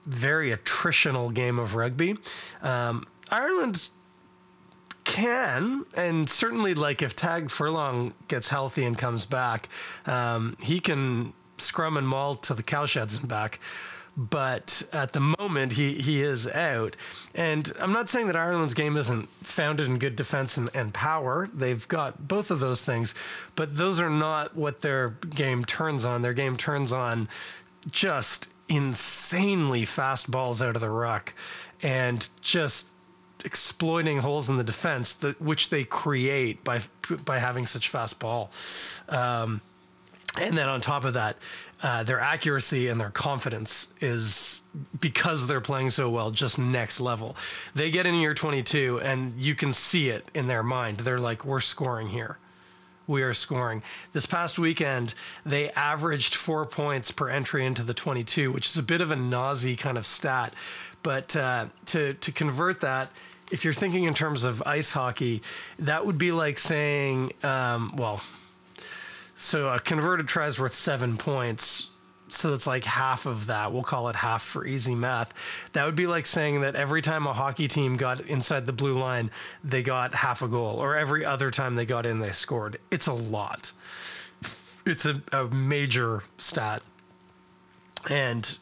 very 0.06 0.52
attritional 0.52 1.32
game 1.34 1.58
of 1.58 1.74
rugby. 1.74 2.16
Um, 2.62 3.06
Ireland 3.30 3.90
can, 5.04 5.84
and 5.94 6.30
certainly 6.30 6.72
like 6.72 7.02
if 7.02 7.14
Tadhg 7.14 7.50
Furlong 7.50 8.14
gets 8.28 8.48
healthy 8.48 8.84
and 8.84 8.96
comes 8.96 9.26
back, 9.26 9.68
um, 10.06 10.56
he 10.62 10.80
can 10.80 11.34
scrum 11.58 11.96
and 11.96 12.08
maul 12.08 12.34
to 12.36 12.54
the 12.54 12.62
cowsheds 12.62 13.18
and 13.18 13.28
back. 13.28 13.60
But 14.16 14.84
at 14.92 15.12
the 15.12 15.34
moment, 15.40 15.72
he, 15.72 15.94
he 15.94 16.22
is 16.22 16.46
out. 16.46 16.94
And 17.34 17.72
I'm 17.80 17.92
not 17.92 18.08
saying 18.08 18.28
that 18.28 18.36
Ireland's 18.36 18.74
game 18.74 18.96
isn't 18.96 19.28
founded 19.28 19.88
in 19.88 19.98
good 19.98 20.14
defense 20.14 20.56
and, 20.56 20.70
and 20.72 20.94
power. 20.94 21.48
They've 21.52 21.86
got 21.88 22.28
both 22.28 22.52
of 22.52 22.60
those 22.60 22.84
things, 22.84 23.12
but 23.56 23.76
those 23.76 24.00
are 24.00 24.10
not 24.10 24.54
what 24.54 24.82
their 24.82 25.10
game 25.10 25.64
turns 25.64 26.04
on. 26.04 26.22
Their 26.22 26.32
game 26.32 26.56
turns 26.56 26.92
on 26.92 27.28
just 27.90 28.50
insanely 28.68 29.84
fast 29.84 30.30
balls 30.30 30.62
out 30.62 30.76
of 30.76 30.80
the 30.80 30.90
ruck 30.90 31.34
and 31.82 32.28
just 32.40 32.90
exploiting 33.44 34.18
holes 34.18 34.48
in 34.48 34.56
the 34.56 34.64
defense 34.64 35.14
that 35.14 35.40
which 35.40 35.68
they 35.68 35.84
create 35.84 36.64
by 36.64 36.80
by 37.24 37.38
having 37.38 37.66
such 37.66 37.88
fast 37.88 38.18
ball. 38.18 38.50
Um, 39.08 39.60
and 40.40 40.56
then 40.56 40.68
on 40.68 40.80
top 40.80 41.04
of 41.04 41.14
that, 41.14 41.36
uh, 41.82 42.02
their 42.02 42.20
accuracy 42.20 42.88
and 42.88 43.00
their 43.00 43.10
confidence 43.10 43.92
is 44.00 44.62
because 45.00 45.46
they're 45.46 45.60
playing 45.60 45.90
so 45.90 46.10
well, 46.10 46.30
just 46.30 46.58
next 46.58 47.00
level. 47.00 47.36
They 47.74 47.90
get 47.90 48.06
in 48.06 48.14
year 48.14 48.34
22, 48.34 49.00
and 49.02 49.34
you 49.38 49.54
can 49.54 49.72
see 49.72 50.08
it 50.08 50.28
in 50.34 50.46
their 50.46 50.62
mind. 50.62 50.98
They're 50.98 51.18
like, 51.18 51.44
"We're 51.44 51.60
scoring 51.60 52.08
here." 52.08 52.38
we 53.06 53.22
are 53.22 53.34
scoring. 53.34 53.82
This 54.12 54.26
past 54.26 54.58
weekend, 54.58 55.14
they 55.44 55.70
averaged 55.72 56.34
four 56.34 56.64
points 56.66 57.10
per 57.10 57.28
entry 57.28 57.66
into 57.66 57.82
the 57.82 57.94
22, 57.94 58.50
which 58.52 58.66
is 58.66 58.76
a 58.76 58.82
bit 58.82 59.00
of 59.00 59.10
a 59.10 59.14
nausy 59.14 59.78
kind 59.78 59.98
of 59.98 60.06
stat. 60.06 60.54
But 61.02 61.36
uh, 61.36 61.66
to 61.86 62.14
to 62.14 62.32
convert 62.32 62.80
that, 62.80 63.10
if 63.52 63.64
you're 63.64 63.74
thinking 63.74 64.04
in 64.04 64.14
terms 64.14 64.44
of 64.44 64.62
ice 64.64 64.92
hockey, 64.92 65.42
that 65.78 66.06
would 66.06 66.16
be 66.16 66.32
like 66.32 66.58
saying, 66.58 67.32
um, 67.42 67.94
well, 67.96 68.22
so 69.36 69.68
a 69.68 69.80
converted 69.80 70.28
try 70.28 70.46
is 70.46 70.58
worth 70.58 70.74
seven 70.74 71.16
points. 71.16 71.90
So 72.28 72.50
that's 72.50 72.66
like 72.66 72.84
half 72.84 73.26
of 73.26 73.46
that. 73.46 73.72
We'll 73.72 73.82
call 73.82 74.08
it 74.08 74.16
half 74.16 74.42
for 74.42 74.66
easy 74.66 74.94
math. 74.94 75.70
That 75.72 75.84
would 75.84 75.94
be 75.94 76.06
like 76.06 76.26
saying 76.26 76.62
that 76.62 76.74
every 76.74 77.02
time 77.02 77.26
a 77.26 77.32
hockey 77.32 77.68
team 77.68 77.96
got 77.96 78.20
inside 78.20 78.66
the 78.66 78.72
blue 78.72 78.98
line, 78.98 79.30
they 79.62 79.82
got 79.82 80.14
half 80.14 80.42
a 80.42 80.48
goal, 80.48 80.76
or 80.78 80.96
every 80.96 81.24
other 81.24 81.50
time 81.50 81.74
they 81.74 81.86
got 81.86 82.06
in, 82.06 82.20
they 82.20 82.30
scored. 82.30 82.78
It's 82.90 83.06
a 83.06 83.12
lot. 83.12 83.72
It's 84.86 85.06
a, 85.06 85.22
a 85.32 85.44
major 85.44 86.24
stat. 86.38 86.82
And 88.10 88.58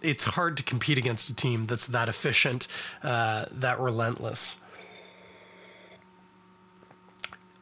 it's 0.00 0.24
hard 0.24 0.56
to 0.58 0.62
compete 0.62 0.96
against 0.96 1.28
a 1.28 1.34
team 1.34 1.66
that's 1.66 1.86
that 1.86 2.08
efficient, 2.08 2.68
uh, 3.02 3.46
that 3.52 3.80
relentless. 3.80 4.60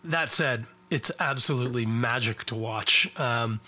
That 0.04 0.32
said, 0.32 0.66
it's 0.90 1.10
absolutely 1.20 1.86
magic 1.86 2.44
to 2.44 2.54
watch. 2.54 3.12
Um, 3.18 3.60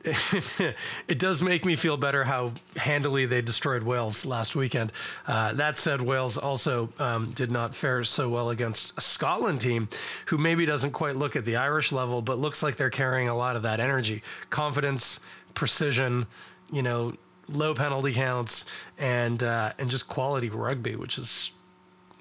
it 0.04 1.18
does 1.18 1.42
make 1.42 1.64
me 1.64 1.74
feel 1.74 1.96
better 1.96 2.24
how 2.24 2.52
handily 2.76 3.26
they 3.26 3.42
destroyed 3.42 3.82
Wales 3.82 4.24
last 4.24 4.54
weekend. 4.54 4.92
Uh, 5.26 5.52
that 5.54 5.76
said, 5.76 6.00
Wales 6.00 6.38
also 6.38 6.88
um, 6.98 7.32
did 7.32 7.50
not 7.50 7.74
fare 7.74 8.04
so 8.04 8.28
well 8.28 8.50
against 8.50 8.96
a 8.96 9.00
Scotland 9.00 9.60
team 9.60 9.88
who 10.26 10.38
maybe 10.38 10.64
doesn't 10.64 10.92
quite 10.92 11.16
look 11.16 11.34
at 11.34 11.44
the 11.44 11.56
Irish 11.56 11.90
level, 11.90 12.22
but 12.22 12.38
looks 12.38 12.62
like 12.62 12.76
they're 12.76 12.90
carrying 12.90 13.28
a 13.28 13.36
lot 13.36 13.56
of 13.56 13.62
that 13.62 13.80
energy, 13.80 14.22
confidence, 14.50 15.20
precision, 15.54 16.26
you 16.70 16.82
know, 16.82 17.14
low 17.48 17.74
penalty 17.74 18.12
counts, 18.12 18.66
and 18.98 19.42
uh, 19.42 19.72
and 19.78 19.90
just 19.90 20.06
quality 20.06 20.48
rugby, 20.48 20.94
which 20.94 21.18
is 21.18 21.52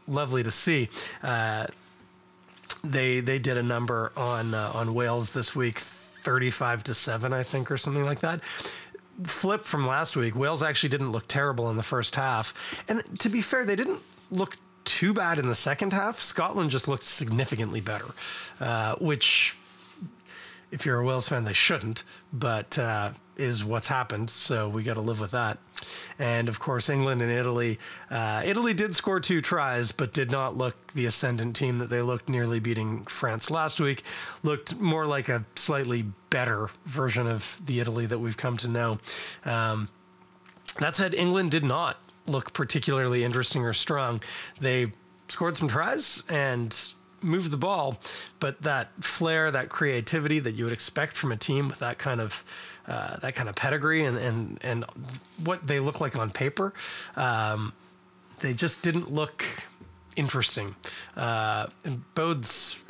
lovely 0.07 0.41
to 0.41 0.51
see. 0.51 0.89
Uh, 1.21 1.67
they 2.91 3.19
they 3.19 3.39
did 3.39 3.57
a 3.57 3.63
number 3.63 4.11
on 4.15 4.53
uh, 4.53 4.71
on 4.73 4.93
Wales 4.93 5.31
this 5.31 5.55
week, 5.55 5.79
thirty 5.79 6.49
five 6.49 6.83
to 6.83 6.93
seven, 6.93 7.33
I 7.33 7.43
think, 7.43 7.71
or 7.71 7.77
something 7.77 8.03
like 8.05 8.19
that. 8.19 8.43
Flip 9.23 9.63
from 9.63 9.87
last 9.87 10.15
week, 10.15 10.35
Wales 10.35 10.61
actually 10.61 10.89
didn't 10.89 11.11
look 11.11 11.27
terrible 11.27 11.69
in 11.71 11.77
the 11.77 11.83
first 11.83 12.15
half, 12.15 12.53
and 12.87 13.01
to 13.19 13.29
be 13.29 13.41
fair, 13.41 13.65
they 13.65 13.75
didn't 13.75 14.01
look 14.31 14.57
too 14.83 15.13
bad 15.13 15.39
in 15.39 15.47
the 15.47 15.55
second 15.55 15.91
half. 15.91 16.19
Scotland 16.19 16.71
just 16.71 16.87
looked 16.87 17.03
significantly 17.03 17.81
better, 17.81 18.05
uh, 18.61 18.95
which, 18.95 19.57
if 20.71 20.85
you're 20.85 20.99
a 20.99 21.03
Wales 21.03 21.27
fan, 21.27 21.43
they 21.45 21.53
shouldn't, 21.53 22.03
but 22.31 22.77
uh, 22.77 23.11
is 23.37 23.63
what's 23.63 23.87
happened. 23.87 24.29
So 24.29 24.67
we 24.67 24.83
got 24.83 24.95
to 24.95 25.01
live 25.01 25.19
with 25.19 25.31
that. 25.31 25.57
And 26.19 26.49
of 26.49 26.59
course, 26.59 26.89
England 26.89 27.21
and 27.21 27.31
Italy. 27.31 27.79
Uh, 28.09 28.41
Italy 28.43 28.73
did 28.73 28.95
score 28.95 29.19
two 29.19 29.41
tries, 29.41 29.91
but 29.91 30.13
did 30.13 30.31
not 30.31 30.57
look 30.57 30.93
the 30.93 31.05
ascendant 31.05 31.55
team 31.55 31.77
that 31.77 31.89
they 31.89 32.01
looked 32.01 32.27
nearly 32.27 32.59
beating 32.59 33.05
France 33.05 33.51
last 33.51 33.79
week. 33.79 34.03
Looked 34.43 34.79
more 34.79 35.05
like 35.05 35.29
a 35.29 35.45
slightly 35.55 36.05
better 36.29 36.69
version 36.85 37.27
of 37.27 37.61
the 37.65 37.79
Italy 37.79 38.05
that 38.07 38.19
we've 38.19 38.37
come 38.37 38.57
to 38.57 38.67
know. 38.67 38.99
Um, 39.45 39.89
that 40.79 40.95
said, 40.95 41.13
England 41.13 41.51
did 41.51 41.63
not 41.63 41.97
look 42.25 42.53
particularly 42.53 43.23
interesting 43.23 43.63
or 43.63 43.73
strong. 43.73 44.21
They 44.59 44.91
scored 45.27 45.55
some 45.55 45.67
tries 45.67 46.23
and 46.29 46.75
moved 47.21 47.51
the 47.51 47.57
ball, 47.57 47.97
but 48.39 48.61
that 48.61 48.91
flair, 49.03 49.49
that 49.51 49.69
creativity 49.69 50.39
that 50.39 50.53
you 50.53 50.63
would 50.63 50.73
expect 50.73 51.17
from 51.17 51.31
a 51.31 51.37
team 51.37 51.67
with 51.67 51.79
that 51.79 51.97
kind 51.97 52.21
of 52.21 52.43
uh, 52.87 53.17
that 53.17 53.35
kind 53.35 53.49
of 53.49 53.55
pedigree 53.55 54.03
and, 54.03 54.17
and, 54.17 54.59
and 54.61 54.85
what 55.43 55.67
they 55.67 55.79
look 55.79 55.99
like 55.99 56.15
on 56.15 56.31
paper, 56.31 56.73
um, 57.15 57.73
they 58.39 58.53
just 58.53 58.83
didn't 58.83 59.11
look 59.11 59.43
interesting. 60.15 60.75
Uh, 61.15 61.67
and 61.83 62.03
bodes 62.15 62.83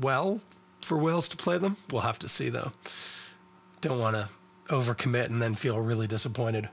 well 0.00 0.40
for 0.82 0.98
Wales 0.98 1.28
to 1.28 1.36
play 1.36 1.58
them. 1.58 1.76
We'll 1.90 2.02
have 2.02 2.18
to 2.20 2.28
see, 2.28 2.48
though. 2.48 2.72
Don't 3.80 3.98
want 3.98 4.16
to 4.16 4.28
overcommit 4.68 5.26
and 5.26 5.40
then 5.40 5.54
feel 5.54 5.80
really 5.80 6.06
disappointed. 6.06 6.68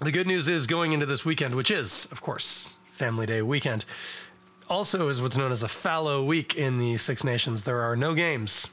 The 0.00 0.10
good 0.10 0.26
news 0.26 0.48
is 0.48 0.66
going 0.66 0.92
into 0.92 1.06
this 1.06 1.24
weekend, 1.24 1.54
which 1.54 1.70
is, 1.70 2.08
of 2.10 2.20
course, 2.20 2.76
Family 2.88 3.26
Day 3.26 3.42
weekend, 3.42 3.84
also 4.68 5.08
is 5.08 5.20
what's 5.20 5.36
known 5.36 5.52
as 5.52 5.62
a 5.62 5.68
fallow 5.68 6.24
week 6.24 6.56
in 6.56 6.78
the 6.78 6.96
Six 6.96 7.24
Nations. 7.24 7.64
There 7.64 7.80
are 7.80 7.96
no 7.96 8.14
games 8.14 8.68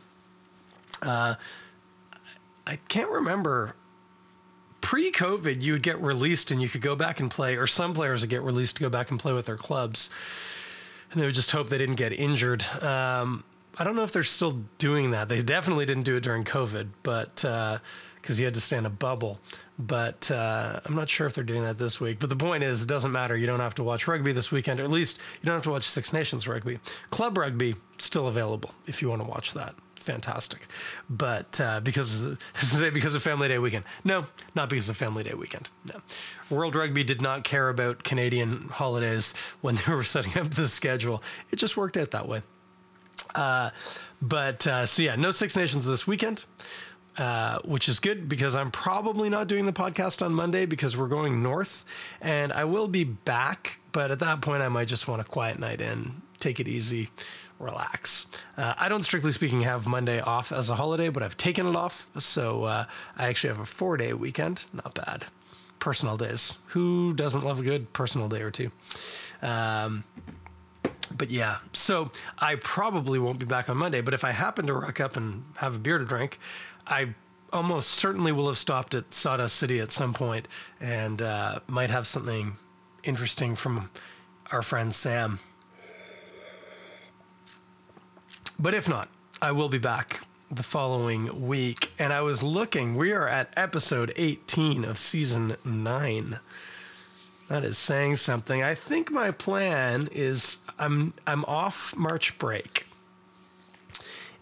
uh, 1.02 1.36
I 2.68 2.76
can't 2.88 3.10
remember. 3.10 3.76
Pre 4.82 5.12
COVID, 5.12 5.62
you 5.62 5.74
would 5.74 5.84
get 5.84 6.02
released 6.02 6.52
and 6.52 6.62
you 6.62 6.68
could 6.68 6.82
go 6.82 6.96
back 6.96 7.20
and 7.20 7.30
play, 7.30 7.56
or 7.56 7.68
some 7.68 7.94
players 7.94 8.22
would 8.22 8.30
get 8.30 8.42
released 8.42 8.78
to 8.78 8.82
go 8.82 8.90
back 8.90 9.12
and 9.12 9.20
play 9.20 9.34
with 9.34 9.46
their 9.46 9.58
clubs. 9.58 10.10
And 11.12 11.22
they 11.22 11.26
would 11.26 11.36
just 11.36 11.52
hope 11.52 11.70
they 11.70 11.78
didn't 11.78 11.96
get 11.96 12.14
injured. 12.14 12.64
Um, 12.82 13.44
I 13.78 13.84
don't 13.84 13.96
know 13.96 14.04
if 14.04 14.12
they're 14.12 14.24
still 14.24 14.64
doing 14.78 15.12
that. 15.12 15.30
They 15.30 15.42
definitely 15.42 15.86
didn't 15.86 16.04
do 16.04 16.16
it 16.18 16.24
during 16.24 16.44
COVID, 16.44 16.90
but 17.04 17.36
because 17.36 17.80
uh, 18.30 18.34
you 18.38 18.46
had 18.46 18.54
to 18.54 18.62
stay 18.62 18.78
in 18.78 18.86
a 18.86 18.92
bubble. 18.92 19.40
But 19.88 20.30
uh, 20.30 20.80
I'm 20.86 20.96
not 20.96 21.10
sure 21.10 21.26
if 21.26 21.34
they're 21.34 21.44
doing 21.44 21.64
that 21.64 21.78
this 21.78 22.00
week. 22.00 22.20
But 22.20 22.30
the 22.30 22.36
point 22.36 22.64
is, 22.64 22.84
it 22.84 22.90
doesn't 22.90 23.12
matter. 23.12 23.36
You 23.36 23.48
don't 23.48 23.60
have 23.60 23.76
to 23.76 23.84
watch 23.84 24.08
rugby 24.08 24.32
this 24.32 24.52
weekend, 24.52 24.80
or 24.80 24.84
at 24.84 24.92
least 24.92 25.20
you 25.42 25.46
don't 25.46 25.56
have 25.56 25.64
to 25.64 25.72
watch 25.72 25.84
Six 25.84 26.14
Nations 26.14 26.48
rugby. 26.48 26.80
Club 27.10 27.38
rugby 27.38 27.76
still 27.98 28.28
available 28.28 28.74
if 28.86 29.02
you 29.02 29.10
want 29.10 29.22
to 29.22 29.28
watch 29.28 29.54
that 29.54 29.76
fantastic. 30.02 30.68
But 31.10 31.62
uh, 31.62 31.80
because 31.80 32.38
because 32.94 33.16
of 33.16 33.24
Family 33.24 33.48
Day 33.48 33.60
weekend, 33.60 33.86
no, 34.04 34.26
not 34.56 34.70
because 34.70 34.90
of 34.90 34.98
Family 34.98 35.24
Day 35.24 35.34
weekend. 35.34 35.70
No, 35.92 36.02
World 36.50 36.76
Rugby 36.76 37.04
did 37.04 37.22
not 37.22 37.44
care 37.44 37.70
about 37.70 38.04
Canadian 38.04 38.68
holidays 38.70 39.34
when 39.62 39.76
they 39.88 39.94
were 39.94 40.04
setting 40.04 40.38
up 40.42 40.52
the 40.52 40.68
schedule. 40.68 41.24
It 41.52 41.58
just 41.58 41.78
worked 41.78 41.98
out 41.98 42.12
that 42.12 42.28
way. 42.28 42.42
Uh, 43.34 43.70
but 44.22 44.68
uh, 44.68 44.86
so 44.86 45.04
yeah, 45.04 45.16
no 45.16 45.32
Six 45.32 45.56
Nations 45.56 45.86
this 45.86 46.06
weekend. 46.06 46.46
Uh, 47.18 47.60
which 47.66 47.90
is 47.90 48.00
good 48.00 48.30
because 48.30 48.56
I'm 48.56 48.72
probably 48.72 49.30
not 49.30 49.48
doing 49.48 49.66
the 49.66 49.74
podcast 49.74 50.26
on 50.26 50.34
Monday 50.34 50.66
because 50.66 50.96
we're 50.96 51.10
going 51.10 51.44
north 51.44 51.84
and 52.22 52.54
I 52.54 52.64
will 52.64 52.88
be 52.88 53.04
back. 53.04 53.82
But 53.92 54.12
at 54.12 54.20
that 54.20 54.40
point, 54.40 54.62
I 54.62 54.70
might 54.70 54.88
just 54.88 55.10
want 55.10 55.20
a 55.22 55.26
quiet 55.26 55.60
night 55.60 55.82
in, 55.82 56.22
take 56.40 56.62
it 56.62 56.70
easy, 56.70 57.10
relax. 57.60 58.28
Uh, 58.58 58.76
I 58.78 58.88
don't, 58.90 59.04
strictly 59.04 59.32
speaking, 59.32 59.62
have 59.64 59.88
Monday 59.88 60.22
off 60.22 60.54
as 60.54 60.70
a 60.70 60.76
holiday, 60.76 61.10
but 61.10 61.22
I've 61.22 61.36
taken 61.38 61.68
it 61.68 61.76
off. 61.76 62.08
So 62.18 62.64
uh, 62.64 62.86
I 63.18 63.28
actually 63.28 63.50
have 63.50 63.60
a 63.60 63.66
four 63.66 63.98
day 63.98 64.14
weekend. 64.14 64.68
Not 64.74 64.96
bad. 64.96 65.26
Personal 65.80 66.16
days. 66.16 66.60
Who 66.68 67.14
doesn't 67.14 67.44
love 67.44 67.60
a 67.60 67.64
good 67.64 67.92
personal 67.92 68.30
day 68.30 68.42
or 68.42 68.52
two? 68.52 68.72
Um, 69.42 70.04
but 71.18 71.30
yeah, 71.30 71.58
so 71.74 72.12
I 72.40 72.56
probably 72.56 73.20
won't 73.20 73.40
be 73.40 73.46
back 73.46 73.70
on 73.70 73.78
Monday. 73.78 74.02
But 74.02 74.14
if 74.14 74.24
I 74.24 74.32
happen 74.32 74.68
to 74.68 74.74
rock 74.74 75.00
up 75.00 75.18
and 75.18 75.44
have 75.58 75.76
a 75.76 75.80
beer 75.80 75.98
to 75.98 76.06
drink, 76.06 76.40
I 76.92 77.16
almost 77.54 77.92
certainly 77.92 78.34
will 78.34 78.48
have 78.48 78.58
stopped 78.58 78.94
at 78.94 79.14
Sawdust 79.14 79.56
City 79.56 79.80
at 79.80 79.94
some 79.94 80.14
point 80.14 80.48
and 80.82 81.22
uh, 81.22 81.60
might 81.68 81.90
have 81.90 82.06
something 82.06 82.54
interesting 83.04 83.56
from 83.56 83.90
our 84.52 84.62
friend 84.62 84.94
Sam. 84.94 85.40
But 88.60 88.74
if 88.74 88.90
not, 88.90 89.08
I 89.42 89.54
will 89.54 89.70
be 89.70 89.78
back 89.78 90.22
the 90.52 90.64
following 90.64 91.48
week. 91.48 91.94
And 91.98 92.12
I 92.12 92.22
was 92.22 92.44
looking, 92.44 92.96
we 92.96 93.14
are 93.14 93.28
at 93.28 93.54
episode 93.56 94.12
18 94.18 94.84
of 94.84 94.98
season 94.98 95.56
9. 95.64 96.40
That 97.48 97.64
is 97.64 97.78
saying 97.78 98.18
something. 98.18 98.62
I 98.62 98.76
think 98.76 99.10
my 99.12 99.32
plan 99.32 100.10
is 100.12 100.58
I'm 100.78 101.14
I'm 101.28 101.44
off 101.46 101.96
March 101.98 102.38
break 102.38 102.81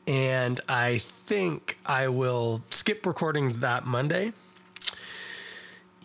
and 0.10 0.60
I 0.68 0.98
think 0.98 1.78
I 1.86 2.08
will 2.08 2.64
skip 2.70 3.06
recording 3.06 3.60
that 3.60 3.86
Monday. 3.86 4.34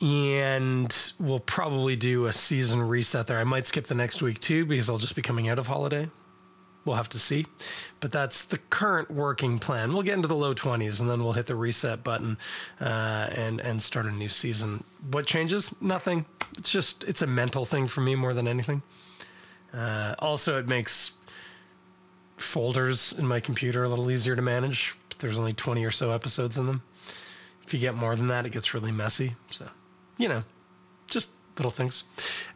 And 0.03 0.95
we'll 1.19 1.41
probably 1.41 1.97
do 1.97 2.27
a 2.27 2.33
season 2.33 2.83
reset 2.83 3.29
there. 3.29 3.39
I 3.39 3.45
might 3.45 3.67
skip 3.67 3.87
the 3.87 3.95
next 3.95 4.21
week 4.21 4.41
too 4.41 4.67
because 4.67 4.91
I'll 4.91 4.99
just 4.99 5.17
be 5.17 5.23
coming 5.23 5.49
out 5.49 5.59
of 5.59 5.69
holiday. 5.69 6.11
We'll 6.85 6.97
have 6.97 7.09
to 7.11 7.19
see. 7.19 7.47
But 8.01 8.13
that's 8.13 8.45
the 8.45 8.59
current 8.59 9.11
working 9.11 9.59
plan. 9.59 9.95
We'll 9.95 10.03
get 10.03 10.17
into 10.17 10.29
the 10.29 10.37
low 10.37 10.53
20s 10.53 11.01
and 11.01 11.09
then 11.09 11.25
we'll 11.25 11.33
hit 11.33 11.47
the 11.47 11.55
reset 11.55 12.05
button 12.05 12.37
uh, 12.83 13.29
and, 13.33 13.59
and 13.59 13.81
start 13.81 14.05
a 14.05 14.11
new 14.13 14.29
season. 14.29 14.85
What 15.11 15.25
changes? 15.25 15.81
Nothing. 15.81 16.27
It's 16.59 16.71
just, 16.71 17.05
it's 17.05 17.23
a 17.23 17.27
mental 17.27 17.65
thing 17.65 17.87
for 17.87 18.03
me 18.03 18.17
more 18.17 18.35
than 18.35 18.49
anything. 18.49 18.83
Uh, 19.73 20.15
also, 20.19 20.59
it 20.59 20.69
makes 20.69 21.24
folders 22.37 23.17
in 23.19 23.27
my 23.27 23.41
computer 23.41 23.85
a 23.85 23.89
little 23.89 24.11
easier 24.11 24.37
to 24.37 24.43
manage. 24.43 24.95
There's 25.19 25.39
only 25.39 25.53
20 25.53 25.85
or 25.85 25.91
so 25.91 26.13
episodes 26.13 26.59
in 26.59 26.67
them. 26.67 26.83
If 27.67 27.73
you 27.73 27.81
get 27.81 27.95
more 27.95 28.15
than 28.15 28.29
that, 28.29 28.45
it 28.45 28.53
gets 28.53 28.75
really 28.75 28.93
messy. 28.93 29.35
So, 29.49 29.69
you 30.19 30.29
know, 30.29 30.45
just 31.07 31.33
little 31.57 31.71
things. 31.71 32.05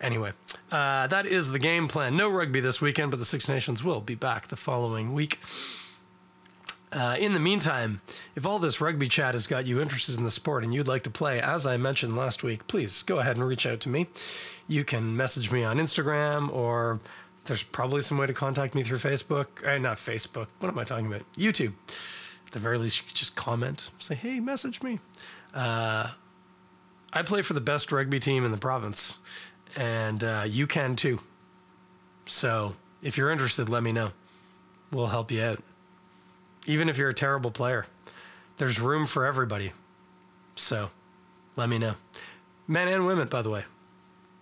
Anyway, 0.00 0.32
uh, 0.70 1.06
that 1.06 1.26
is 1.26 1.50
the 1.50 1.58
game 1.58 1.88
plan. 1.88 2.16
No 2.16 2.28
rugby 2.28 2.60
this 2.60 2.80
weekend, 2.80 3.10
but 3.10 3.18
the 3.18 3.24
Six 3.24 3.48
Nations 3.48 3.82
will 3.82 4.00
be 4.00 4.14
back 4.14 4.48
the 4.48 4.56
following 4.56 5.12
week. 5.14 5.38
Uh, 6.90 7.16
in 7.18 7.34
the 7.34 7.40
meantime, 7.40 8.00
if 8.34 8.46
all 8.46 8.58
this 8.58 8.80
rugby 8.80 9.08
chat 9.08 9.34
has 9.34 9.46
got 9.46 9.66
you 9.66 9.80
interested 9.80 10.16
in 10.16 10.24
the 10.24 10.30
sport 10.30 10.64
and 10.64 10.72
you'd 10.72 10.88
like 10.88 11.02
to 11.02 11.10
play, 11.10 11.40
as 11.40 11.66
I 11.66 11.76
mentioned 11.76 12.16
last 12.16 12.42
week, 12.42 12.66
please 12.66 13.02
go 13.02 13.18
ahead 13.18 13.36
and 13.36 13.46
reach 13.46 13.66
out 13.66 13.80
to 13.80 13.90
me. 13.90 14.06
You 14.66 14.84
can 14.84 15.14
message 15.14 15.50
me 15.50 15.64
on 15.64 15.76
Instagram 15.76 16.50
or 16.52 17.00
there's 17.48 17.62
probably 17.62 18.02
some 18.02 18.18
way 18.18 18.26
to 18.26 18.34
contact 18.34 18.74
me 18.74 18.82
through 18.82 18.98
Facebook. 18.98 19.66
Uh, 19.66 19.78
not 19.78 19.96
Facebook. 19.96 20.46
What 20.60 20.68
am 20.68 20.78
I 20.78 20.84
talking 20.84 21.06
about? 21.06 21.22
YouTube. 21.36 21.72
At 22.46 22.52
the 22.52 22.58
very 22.58 22.78
least, 22.78 23.00
you 23.00 23.06
could 23.06 23.16
just 23.16 23.36
comment, 23.36 23.90
say, 23.98 24.14
hey, 24.14 24.38
message 24.38 24.82
me. 24.82 25.00
Uh, 25.52 26.12
I 27.12 27.22
play 27.22 27.42
for 27.42 27.54
the 27.54 27.60
best 27.60 27.90
rugby 27.90 28.18
team 28.18 28.44
in 28.44 28.52
the 28.52 28.58
province, 28.58 29.18
and 29.76 30.22
uh, 30.22 30.44
you 30.46 30.66
can 30.66 30.94
too. 30.94 31.20
So 32.26 32.74
if 33.02 33.16
you're 33.16 33.30
interested, 33.30 33.68
let 33.68 33.82
me 33.82 33.92
know. 33.92 34.10
We'll 34.92 35.08
help 35.08 35.30
you 35.30 35.42
out. 35.42 35.62
Even 36.66 36.88
if 36.88 36.98
you're 36.98 37.08
a 37.08 37.14
terrible 37.14 37.50
player, 37.50 37.86
there's 38.58 38.78
room 38.78 39.06
for 39.06 39.24
everybody. 39.24 39.72
So 40.54 40.90
let 41.56 41.68
me 41.68 41.78
know. 41.78 41.94
Men 42.66 42.88
and 42.88 43.06
women, 43.06 43.28
by 43.28 43.40
the 43.40 43.50
way, 43.50 43.64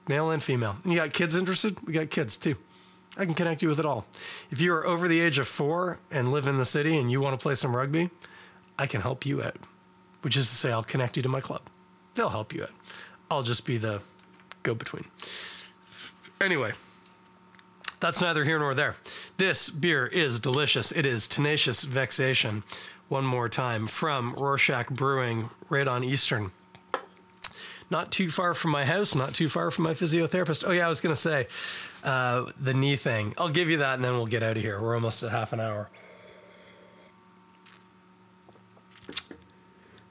male 0.09 0.31
and 0.31 0.43
female. 0.43 0.77
And 0.83 0.93
you 0.93 0.99
got 0.99 1.13
kids 1.13 1.37
interested? 1.37 1.79
We 1.87 1.93
got 1.93 2.11
kids 2.11 2.37
too. 2.37 2.57
I 3.17 3.25
can 3.25 3.35
connect 3.35 3.63
you 3.63 3.69
with 3.69 3.79
it 3.79 3.87
all. 3.87 4.07
If 4.51 4.61
you 4.61 4.75
are 4.75 4.87
over 4.87 5.09
the 5.09 5.21
age 5.21 5.39
of 5.39 5.49
four 5.49 5.99
and 6.11 6.33
live 6.33 6.47
in 6.47 6.59
the 6.59 6.65
city 6.65 6.99
and 6.99 7.11
you 7.11 7.21
want 7.21 7.39
to 7.39 7.43
play 7.43 7.55
some 7.55 7.75
rugby, 7.75 8.11
I 8.79 8.87
can 8.87 9.01
help 9.01 9.25
you 9.25 9.43
out. 9.43 9.57
Which 10.23 10.37
is 10.37 10.49
to 10.49 10.55
say, 10.55 10.73
I'll 10.73 10.83
connect 10.83 11.17
you 11.17 11.23
to 11.23 11.29
my 11.29 11.41
club. 11.41 11.63
They'll 12.15 12.29
help 12.29 12.53
you 12.55 12.65
out. 12.65 12.71
I'll 13.31 13.43
just 13.43 13.65
be 13.67 13.79
the 13.79 14.03
go 14.63 14.75
between. 14.75 15.05
Anyway, 16.41 16.73
that's 18.01 18.21
neither 18.21 18.45
here 18.45 18.59
nor 18.59 18.75
there. 18.75 18.97
This 19.37 19.71
beer 19.71 20.07
is 20.07 20.39
delicious. 20.39 20.93
It 20.93 21.07
is 21.07 21.27
Tenacious 21.27 21.85
Vexation. 21.85 22.65
One 23.09 23.25
more 23.25 23.49
time 23.49 23.87
from 23.87 24.35
Rorschach 24.35 24.91
Brewing, 24.91 25.51
right 25.71 25.87
on 25.87 26.05
Eastern 26.05 26.51
not 27.91 28.11
too 28.11 28.31
far 28.31 28.55
from 28.55 28.73
my 28.73 28.85
house, 28.85 29.15
not 29.15 29.35
too 29.35 29.49
far 29.49 29.71
from 29.71 29.85
my 29.85 29.95
physiotherapist. 29.95 30.65
Oh, 30.67 30.73
yeah, 30.73 30.87
I 30.87 30.89
was 30.89 31.01
going 31.01 31.15
to 31.15 31.21
say 31.21 31.47
uh, 32.05 32.47
the 32.59 32.75
knee 32.75 32.97
thing. 32.97 33.35
I'll 33.39 33.51
give 33.51 33.71
you 33.71 33.79
that 33.79 33.95
and 33.95 34.05
then 34.05 34.13
we'll 34.13 34.27
get 34.27 34.43
out 34.43 34.57
of 34.57 34.63
here. 34.63 34.81
We're 34.81 34.95
almost 34.95 35.23
at 35.23 35.31
half 35.31 35.53
an 35.53 35.61
hour. 35.61 35.91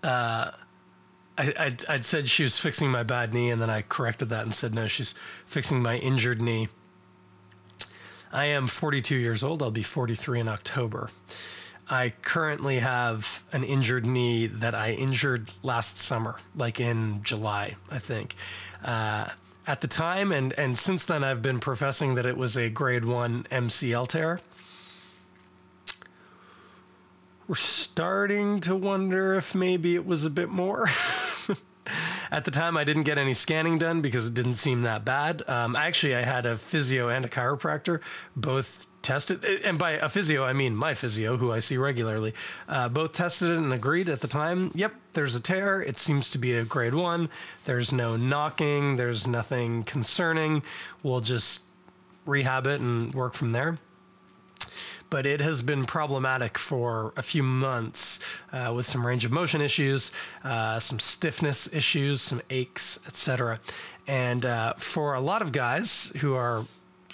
Uh, 0.03 0.51
I, 1.37 1.53
I'd, 1.57 1.85
I'd 1.87 2.05
said 2.05 2.29
she 2.29 2.43
was 2.43 2.59
fixing 2.59 2.91
my 2.91 3.03
bad 3.03 3.33
knee, 3.33 3.49
and 3.49 3.61
then 3.61 3.69
I 3.69 3.81
corrected 3.81 4.29
that 4.29 4.43
and 4.43 4.53
said, 4.53 4.73
no, 4.73 4.87
she's 4.87 5.13
fixing 5.45 5.81
my 5.81 5.97
injured 5.97 6.41
knee. 6.41 6.67
I 8.31 8.45
am 8.45 8.67
42 8.67 9.15
years 9.15 9.43
old. 9.43 9.63
I'll 9.63 9.71
be 9.71 9.83
43 9.83 10.41
in 10.41 10.47
October. 10.47 11.09
I 11.87 12.13
currently 12.21 12.79
have 12.79 13.43
an 13.51 13.63
injured 13.63 14.05
knee 14.05 14.47
that 14.47 14.73
I 14.73 14.91
injured 14.91 15.51
last 15.61 15.99
summer, 15.99 16.37
like 16.55 16.79
in 16.79 17.21
July, 17.23 17.75
I 17.91 17.99
think. 17.99 18.35
Uh, 18.83 19.29
at 19.67 19.81
the 19.81 19.87
time, 19.87 20.31
and, 20.31 20.53
and 20.53 20.77
since 20.77 21.05
then, 21.05 21.23
I've 21.23 21.41
been 21.41 21.59
professing 21.59 22.15
that 22.15 22.25
it 22.25 22.37
was 22.37 22.55
a 22.55 22.69
grade 22.69 23.05
one 23.05 23.43
MCL 23.51 24.07
tear. 24.07 24.39
We're 27.47 27.55
starting 27.55 28.59
to 28.61 28.75
wonder 28.75 29.35
if 29.35 29.53
maybe 29.53 29.95
it 29.95 30.05
was 30.05 30.25
a 30.25 30.29
bit 30.31 30.49
more. 30.49 30.87
At 32.31 32.43
the 32.43 32.51
time, 32.51 32.75
I 32.75 32.83
didn't 32.83 33.03
get 33.03 33.19
any 33.19 33.33
scanning 33.33 33.77
done 33.77 34.01
because 34.01 34.27
it 34.27 34.33
didn't 34.33 34.55
seem 34.55 34.81
that 34.81 35.05
bad. 35.05 35.47
Um, 35.47 35.75
actually, 35.75 36.15
I 36.15 36.21
had 36.21 36.47
a 36.47 36.57
physio 36.57 37.09
and 37.09 37.23
a 37.23 37.27
chiropractor 37.27 38.01
both 38.35 38.87
tested, 39.05 39.45
and 39.45 39.77
by 39.77 39.91
a 39.91 40.09
physio, 40.09 40.43
I 40.43 40.53
mean 40.53 40.75
my 40.75 40.93
physio, 40.95 41.37
who 41.37 41.51
I 41.51 41.59
see 41.59 41.77
regularly. 41.77 42.33
Uh, 42.67 42.89
both 42.89 43.13
tested 43.13 43.51
it 43.51 43.57
and 43.57 43.71
agreed 43.71 44.09
at 44.09 44.21
the 44.21 44.27
time. 44.27 44.71
Yep, 44.75 44.93
there's 45.13 45.35
a 45.35 45.41
tear. 45.41 45.81
It 45.81 45.99
seems 45.99 46.29
to 46.31 46.37
be 46.37 46.53
a 46.53 46.65
grade 46.65 46.95
one. 46.95 47.29
There's 47.65 47.93
no 47.93 48.17
knocking. 48.17 48.97
There's 48.97 49.27
nothing 49.27 49.83
concerning. 49.83 50.63
We'll 51.03 51.21
just 51.21 51.65
rehab 52.25 52.65
it 52.65 52.81
and 52.81 53.13
work 53.13 53.35
from 53.35 53.51
there 53.51 53.77
but 55.09 55.25
it 55.25 55.39
has 55.39 55.61
been 55.61 55.85
problematic 55.85 56.57
for 56.57 57.13
a 57.15 57.21
few 57.21 57.43
months 57.43 58.19
uh, 58.51 58.73
with 58.75 58.85
some 58.85 59.05
range 59.05 59.23
of 59.23 59.31
motion 59.31 59.61
issues, 59.61 60.11
uh, 60.43 60.79
some 60.79 60.99
stiffness 60.99 61.73
issues, 61.73 62.21
some 62.21 62.41
aches, 62.49 62.99
etc. 63.07 63.59
And 64.07 64.45
uh, 64.45 64.73
for 64.77 65.13
a 65.13 65.21
lot 65.21 65.41
of 65.41 65.51
guys 65.51 66.11
who 66.19 66.33
are 66.33 66.63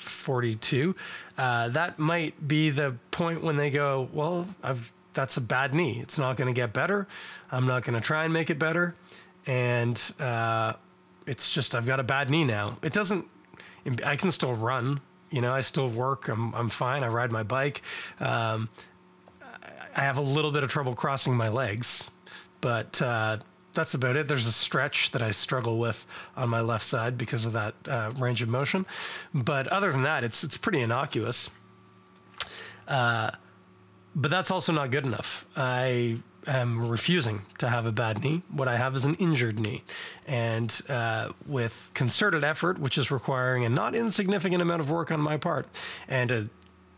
42, 0.03 0.95
uh, 1.37 1.69
that 1.69 1.99
might 1.99 2.47
be 2.47 2.69
the 2.69 2.95
point 3.11 3.43
when 3.43 3.57
they 3.57 3.69
go, 3.69 4.09
well, 4.13 4.47
I've 4.63 4.91
that's 5.13 5.37
a 5.37 5.41
bad 5.41 5.73
knee. 5.73 5.99
It's 6.01 6.17
not 6.17 6.37
going 6.37 6.47
to 6.47 6.59
get 6.59 6.73
better. 6.73 7.07
I'm 7.51 7.67
not 7.67 7.83
going 7.83 7.95
to 7.99 8.01
try 8.01 8.23
and 8.23 8.33
make 8.33 8.49
it 8.49 8.57
better. 8.57 8.95
And 9.45 9.99
uh, 10.19 10.73
it's 11.25 11.53
just 11.53 11.75
I've 11.75 11.85
got 11.85 11.99
a 11.99 12.03
bad 12.03 12.29
knee 12.29 12.43
now. 12.43 12.77
It 12.81 12.93
doesn't. 12.93 13.25
I 14.05 14.15
can 14.15 14.31
still 14.31 14.53
run. 14.53 15.01
You 15.31 15.41
know, 15.41 15.51
I 15.51 15.61
still 15.61 15.89
work. 15.89 16.27
I'm 16.27 16.53
I'm 16.53 16.69
fine. 16.69 17.03
I 17.03 17.07
ride 17.07 17.31
my 17.31 17.43
bike. 17.43 17.81
Um, 18.19 18.69
I 19.95 20.01
have 20.01 20.17
a 20.17 20.21
little 20.21 20.51
bit 20.51 20.63
of 20.63 20.69
trouble 20.69 20.93
crossing 20.93 21.35
my 21.35 21.49
legs, 21.49 22.11
but 22.61 23.01
uh, 23.01 23.37
that's 23.73 23.93
about 23.93 24.15
it. 24.15 24.27
There's 24.27 24.47
a 24.47 24.51
stretch 24.51 25.11
that 25.11 25.21
I 25.21 25.31
struggle 25.31 25.77
with 25.79 26.05
on 26.35 26.49
my 26.49 26.61
left 26.61 26.83
side 26.83 27.17
because 27.17 27.45
of 27.45 27.53
that 27.53 27.75
uh, 27.87 28.11
range 28.17 28.41
of 28.41 28.49
motion, 28.49 28.85
but 29.33 29.67
other 29.67 29.91
than 29.91 30.03
that, 30.03 30.23
it's 30.23 30.43
it's 30.43 30.57
pretty 30.57 30.81
innocuous. 30.81 31.49
Uh, 32.87 33.31
but 34.15 34.29
that's 34.29 34.51
also 34.51 34.73
not 34.73 34.91
good 34.91 35.05
enough. 35.05 35.47
I 35.55 36.17
am 36.47 36.89
refusing 36.89 37.41
to 37.59 37.69
have 37.69 37.85
a 37.85 37.91
bad 37.91 38.23
knee. 38.23 38.41
What 38.51 38.67
I 38.67 38.75
have 38.75 38.95
is 38.95 39.05
an 39.05 39.15
injured 39.15 39.59
knee. 39.59 39.83
And 40.27 40.81
uh, 40.89 41.29
with 41.47 41.91
concerted 41.93 42.43
effort, 42.43 42.79
which 42.79 42.97
is 42.97 43.11
requiring 43.11 43.65
a 43.65 43.69
not 43.69 43.95
insignificant 43.95 44.61
amount 44.61 44.81
of 44.81 44.89
work 44.89 45.11
on 45.11 45.21
my 45.21 45.37
part, 45.37 45.67
and 46.07 46.31
a 46.31 46.49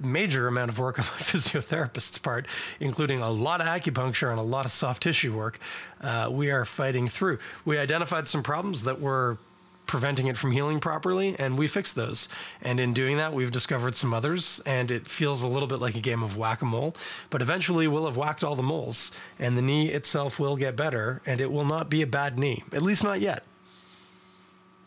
major 0.04 0.48
amount 0.48 0.70
of 0.70 0.80
work 0.80 1.00
on 1.00 1.06
my 1.06 1.12
physiotherapist's 1.18 2.18
part, 2.18 2.48
including 2.80 3.22
a 3.22 3.30
lot 3.30 3.62
of 3.62 3.68
acupuncture 3.68 4.30
and 4.30 4.40
a 4.40 4.44
lot 4.44 4.66
of 4.66 4.72
soft 4.72 5.04
tissue 5.04 5.36
work, 5.36 5.60
uh, 6.02 6.30
we 6.32 6.52
are 6.52 6.66
fighting 6.66 7.08
through. 7.08 7.40
We 7.66 7.78
identified 7.78 8.28
some 8.28 8.44
problems 8.44 8.84
that 8.84 9.00
were 9.00 9.38
preventing 9.86 10.28
it 10.28 10.38
from 10.38 10.52
healing 10.52 10.80
properly, 10.80 11.36
and 11.38 11.58
we 11.58 11.68
fixed 11.68 11.96
those. 11.96 12.28
And 12.62 12.80
in 12.80 12.94
doing 12.94 13.18
that, 13.18 13.34
we've 13.34 13.52
discovered 13.52 13.96
some 13.96 14.14
others, 14.14 14.62
and 14.66 14.90
it 14.90 15.08
feels 15.08 15.44
a 15.44 15.48
little 15.48 15.68
bit 15.68 15.80
like 15.80 15.96
a 15.96 16.00
game 16.00 16.24
of 16.24 16.38
whack 16.38 16.62
a 16.62 16.66
mole. 16.66 16.96
But 17.30 17.42
eventually, 17.42 17.88
we'll 17.88 18.06
have 18.06 18.18
whacked 18.18 18.44
all 18.44 18.56
the 18.56 18.64
moles, 18.64 19.12
and 19.38 19.58
the 19.58 19.62
knee 19.62 19.92
itself 19.92 20.40
will 20.40 20.56
get 20.56 20.76
better, 20.76 21.22
and 21.26 21.40
it 21.40 21.52
will 21.52 21.66
not 21.66 21.90
be 21.90 22.02
a 22.02 22.08
bad 22.08 22.40
knee, 22.40 22.64
at 22.74 22.82
least 22.82 23.04
not 23.04 23.20
yet. 23.22 23.44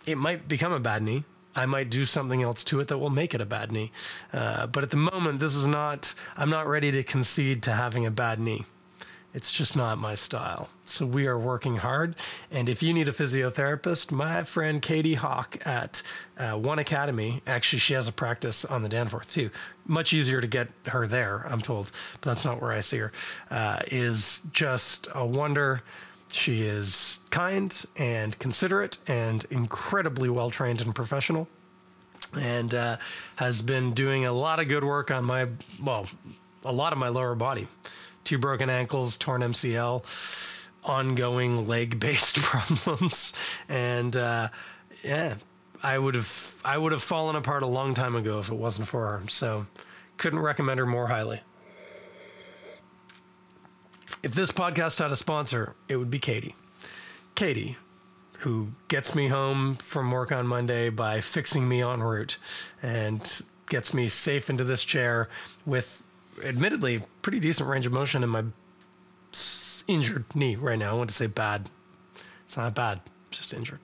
It 0.07 0.19
might 0.19 0.49
become 0.49 0.73
a 0.73 0.81
bad 0.81 1.03
knee. 1.03 1.25
I 1.57 1.67
might 1.67 1.91
do 1.91 2.05
something 2.05 2.43
else 2.43 2.63
to 2.65 2.81
it 2.81 2.89
that 2.89 2.99
will 2.99 3.11
make 3.11 3.35
it 3.35 3.41
a 3.41 3.47
bad 3.47 3.73
knee. 3.73 3.91
Uh, 4.33 4.67
but 4.69 4.85
at 4.85 4.91
the 4.91 4.97
moment, 4.99 5.41
this 5.41 5.57
is 5.57 5.67
not, 5.67 6.15
I'm 6.37 6.51
not 6.51 6.69
ready 6.69 6.93
to 6.93 7.03
concede 7.03 7.63
to 7.65 7.73
having 7.73 8.07
a 8.07 8.11
bad 8.11 8.39
knee. 8.39 8.65
It's 9.37 9.53
just 9.53 9.77
not 9.77 9.99
my 9.99 10.15
style. 10.15 10.71
So 10.87 11.05
we 11.05 11.27
are 11.27 11.39
working 11.39 11.77
hard. 11.77 12.15
And 12.51 12.71
if 12.71 12.83
you 12.83 12.95
need 12.95 13.07
a 13.07 13.13
physiotherapist, 13.13 14.11
my 14.11 14.45
friend 14.45 14.81
Katie 14.81 15.13
Hawk 15.13 15.59
at 15.67 16.01
uh, 16.39 16.53
One 16.53 16.79
Academy, 16.79 17.43
actually, 17.47 17.81
she 17.81 17.93
has 17.93 18.09
a 18.09 18.13
practice 18.13 18.65
on 18.65 18.83
the 18.83 18.89
Danforth 18.89 19.31
too. 19.31 19.51
Much 19.87 20.15
easier 20.15 20.41
to 20.41 20.47
get 20.47 20.69
her 20.87 21.07
there, 21.07 21.47
I'm 21.51 21.61
told, 21.61 21.91
but 22.13 22.23
that's 22.23 22.47
not 22.47 22.63
where 22.63 22.73
I 22.73 22.81
see 22.81 22.97
her. 22.97 23.13
Uh, 23.51 23.81
is 23.89 24.47
just 24.53 25.09
a 25.15 25.27
wonder. 25.27 25.83
She 26.37 26.63
is 26.63 27.21
kind 27.31 27.85
and 27.97 28.39
considerate 28.39 28.99
and 29.07 29.45
incredibly 29.51 30.29
well 30.29 30.51
trained 30.51 30.83
and 30.83 30.95
professional, 30.95 31.49
and 32.39 32.73
uh, 32.75 32.97
has 33.37 33.63
been 33.63 33.93
doing 33.93 34.25
a 34.27 34.33
lot 34.33 34.61
of 34.61 34.69
good 34.69 34.85
work 34.85 35.11
on 35.11 35.25
my, 35.25 35.49
well, 35.83 36.07
a 36.65 36.73
lot 36.73 36.93
of 36.93 36.99
my 36.99 37.09
lower 37.09 37.35
body 37.35 37.67
two 38.27 38.39
broken 38.39 38.69
ankles, 38.69 39.17
torn 39.17 39.41
MCL, 39.41 40.05
ongoing 40.85 41.67
leg 41.67 41.99
based 41.99 42.37
problems. 42.43 43.33
And 43.69 44.15
uh, 44.15 44.49
yeah, 45.03 45.37
I 45.83 45.99
would 45.99 46.15
have 46.15 46.61
I 46.65 46.77
would 46.77 46.93
have 46.93 47.03
fallen 47.03 47.37
apart 47.37 47.63
a 47.63 47.67
long 47.67 47.95
time 47.95 48.17
ago 48.17 48.39
if 48.41 48.51
it 48.51 48.57
wasn't 48.57 48.89
for 48.89 49.07
her. 49.07 49.29
So 49.29 49.67
couldn't 50.19 50.41
recommend 50.41 50.81
her 50.81 50.87
more 50.87 51.07
highly. 51.07 51.41
If 54.27 54.35
this 54.35 54.51
podcast 54.51 54.99
had 54.99 55.13
a 55.13 55.17
sponsor, 55.17 55.77
it 55.89 55.99
would 55.99 56.11
be 56.11 56.19
Katie. 56.19 56.57
Katie, 57.37 57.77
who 58.39 58.73
gets 58.89 59.15
me 59.15 59.29
home 59.29 59.77
from 59.77 60.11
work 60.11 60.33
on 60.33 60.49
Monday 60.49 60.89
by 60.89 61.21
fixing 61.21 61.69
me 61.69 61.81
en 61.81 62.03
route 62.03 62.37
and 62.83 63.43
gets 63.69 63.95
me 63.95 64.09
safe 64.09 64.51
into 64.51 64.65
this 64.65 64.85
chair 64.85 65.29
with 65.65 66.03
admittedly 66.43 67.05
pretty 67.23 67.39
decent 67.39 67.69
range 67.69 67.87
of 67.87 67.93
motion 67.93 68.25
in 68.25 68.29
my 68.29 68.43
injured 69.87 70.25
knee 70.35 70.57
right 70.57 70.77
now. 70.77 70.91
I 70.91 70.95
want 70.95 71.11
to 71.11 71.15
say 71.15 71.29
bad. 71.29 71.69
It's 72.47 72.57
not 72.57 72.75
bad, 72.75 73.03
just 73.31 73.55
injured. 73.55 73.79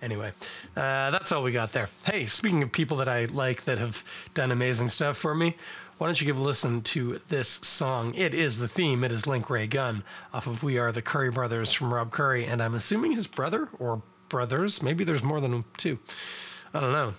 Anyway, 0.00 0.32
uh, 0.74 1.10
that's 1.10 1.32
all 1.32 1.42
we 1.42 1.52
got 1.52 1.72
there. 1.72 1.90
Hey, 2.06 2.24
speaking 2.24 2.62
of 2.62 2.72
people 2.72 2.96
that 2.96 3.08
I 3.08 3.26
like 3.26 3.64
that 3.64 3.76
have 3.76 4.30
done 4.32 4.52
amazing 4.52 4.88
stuff 4.88 5.18
for 5.18 5.34
me, 5.34 5.54
why 6.02 6.08
don't 6.08 6.20
you 6.20 6.26
give 6.26 6.36
a 6.36 6.42
listen 6.42 6.82
to 6.82 7.20
this 7.28 7.46
song? 7.48 8.12
It 8.16 8.34
is 8.34 8.58
the 8.58 8.66
theme. 8.66 9.04
It 9.04 9.12
is 9.12 9.24
Link 9.24 9.48
Ray 9.48 9.68
Gunn 9.68 10.02
off 10.34 10.48
of 10.48 10.64
We 10.64 10.76
Are 10.76 10.90
the 10.90 11.00
Curry 11.00 11.30
Brothers 11.30 11.72
from 11.72 11.94
Rob 11.94 12.10
Curry, 12.10 12.44
and 12.44 12.60
I'm 12.60 12.74
assuming 12.74 13.12
his 13.12 13.28
brother 13.28 13.68
or 13.78 14.02
brothers. 14.28 14.82
Maybe 14.82 15.04
there's 15.04 15.22
more 15.22 15.40
than 15.40 15.64
two. 15.76 16.00
I 16.74 16.80
don't 16.80 16.90
know. 16.90 17.12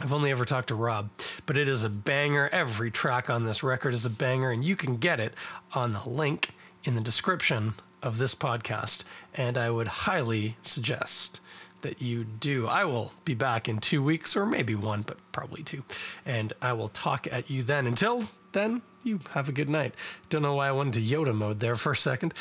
I've 0.00 0.12
only 0.12 0.30
ever 0.30 0.44
talked 0.44 0.68
to 0.68 0.76
Rob, 0.76 1.10
but 1.44 1.58
it 1.58 1.66
is 1.66 1.82
a 1.82 1.90
banger. 1.90 2.48
Every 2.52 2.92
track 2.92 3.28
on 3.28 3.46
this 3.46 3.64
record 3.64 3.94
is 3.94 4.06
a 4.06 4.10
banger, 4.10 4.52
and 4.52 4.64
you 4.64 4.76
can 4.76 4.98
get 4.98 5.18
it 5.18 5.34
on 5.72 5.92
the 5.92 6.08
link 6.08 6.50
in 6.84 6.94
the 6.94 7.00
description 7.00 7.74
of 8.00 8.16
this 8.16 8.36
podcast. 8.36 9.02
And 9.34 9.58
I 9.58 9.70
would 9.70 9.88
highly 9.88 10.56
suggest 10.62 11.40
that 11.82 12.00
you 12.02 12.24
do. 12.24 12.66
I 12.66 12.84
will 12.84 13.12
be 13.24 13.34
back 13.34 13.68
in 13.68 13.78
two 13.78 14.02
weeks, 14.02 14.36
or 14.36 14.46
maybe 14.46 14.74
one, 14.74 15.02
but 15.02 15.18
probably 15.32 15.62
two. 15.62 15.84
And 16.24 16.52
I 16.60 16.72
will 16.72 16.88
talk 16.88 17.26
at 17.30 17.50
you 17.50 17.62
then. 17.62 17.86
Until 17.86 18.24
then, 18.52 18.82
you 19.04 19.20
have 19.30 19.48
a 19.48 19.52
good 19.52 19.68
night. 19.68 19.94
Don't 20.28 20.42
know 20.42 20.54
why 20.54 20.68
I 20.68 20.72
went 20.72 20.96
into 20.96 21.14
Yoda 21.14 21.34
mode 21.34 21.60
there 21.60 21.76
for 21.76 21.92
a 21.92 21.96
second. 21.96 22.34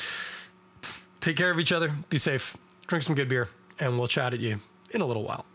Take 1.19 1.37
care 1.37 1.51
of 1.51 1.59
each 1.59 1.71
other, 1.71 1.91
be 2.09 2.17
safe, 2.17 2.57
drink 2.87 3.03
some 3.03 3.15
good 3.15 3.29
beer, 3.29 3.47
and 3.79 3.97
we'll 3.99 4.07
chat 4.07 4.33
at 4.33 4.39
you 4.39 4.57
in 4.91 5.01
a 5.01 5.05
little 5.05 5.23
while. 5.23 5.45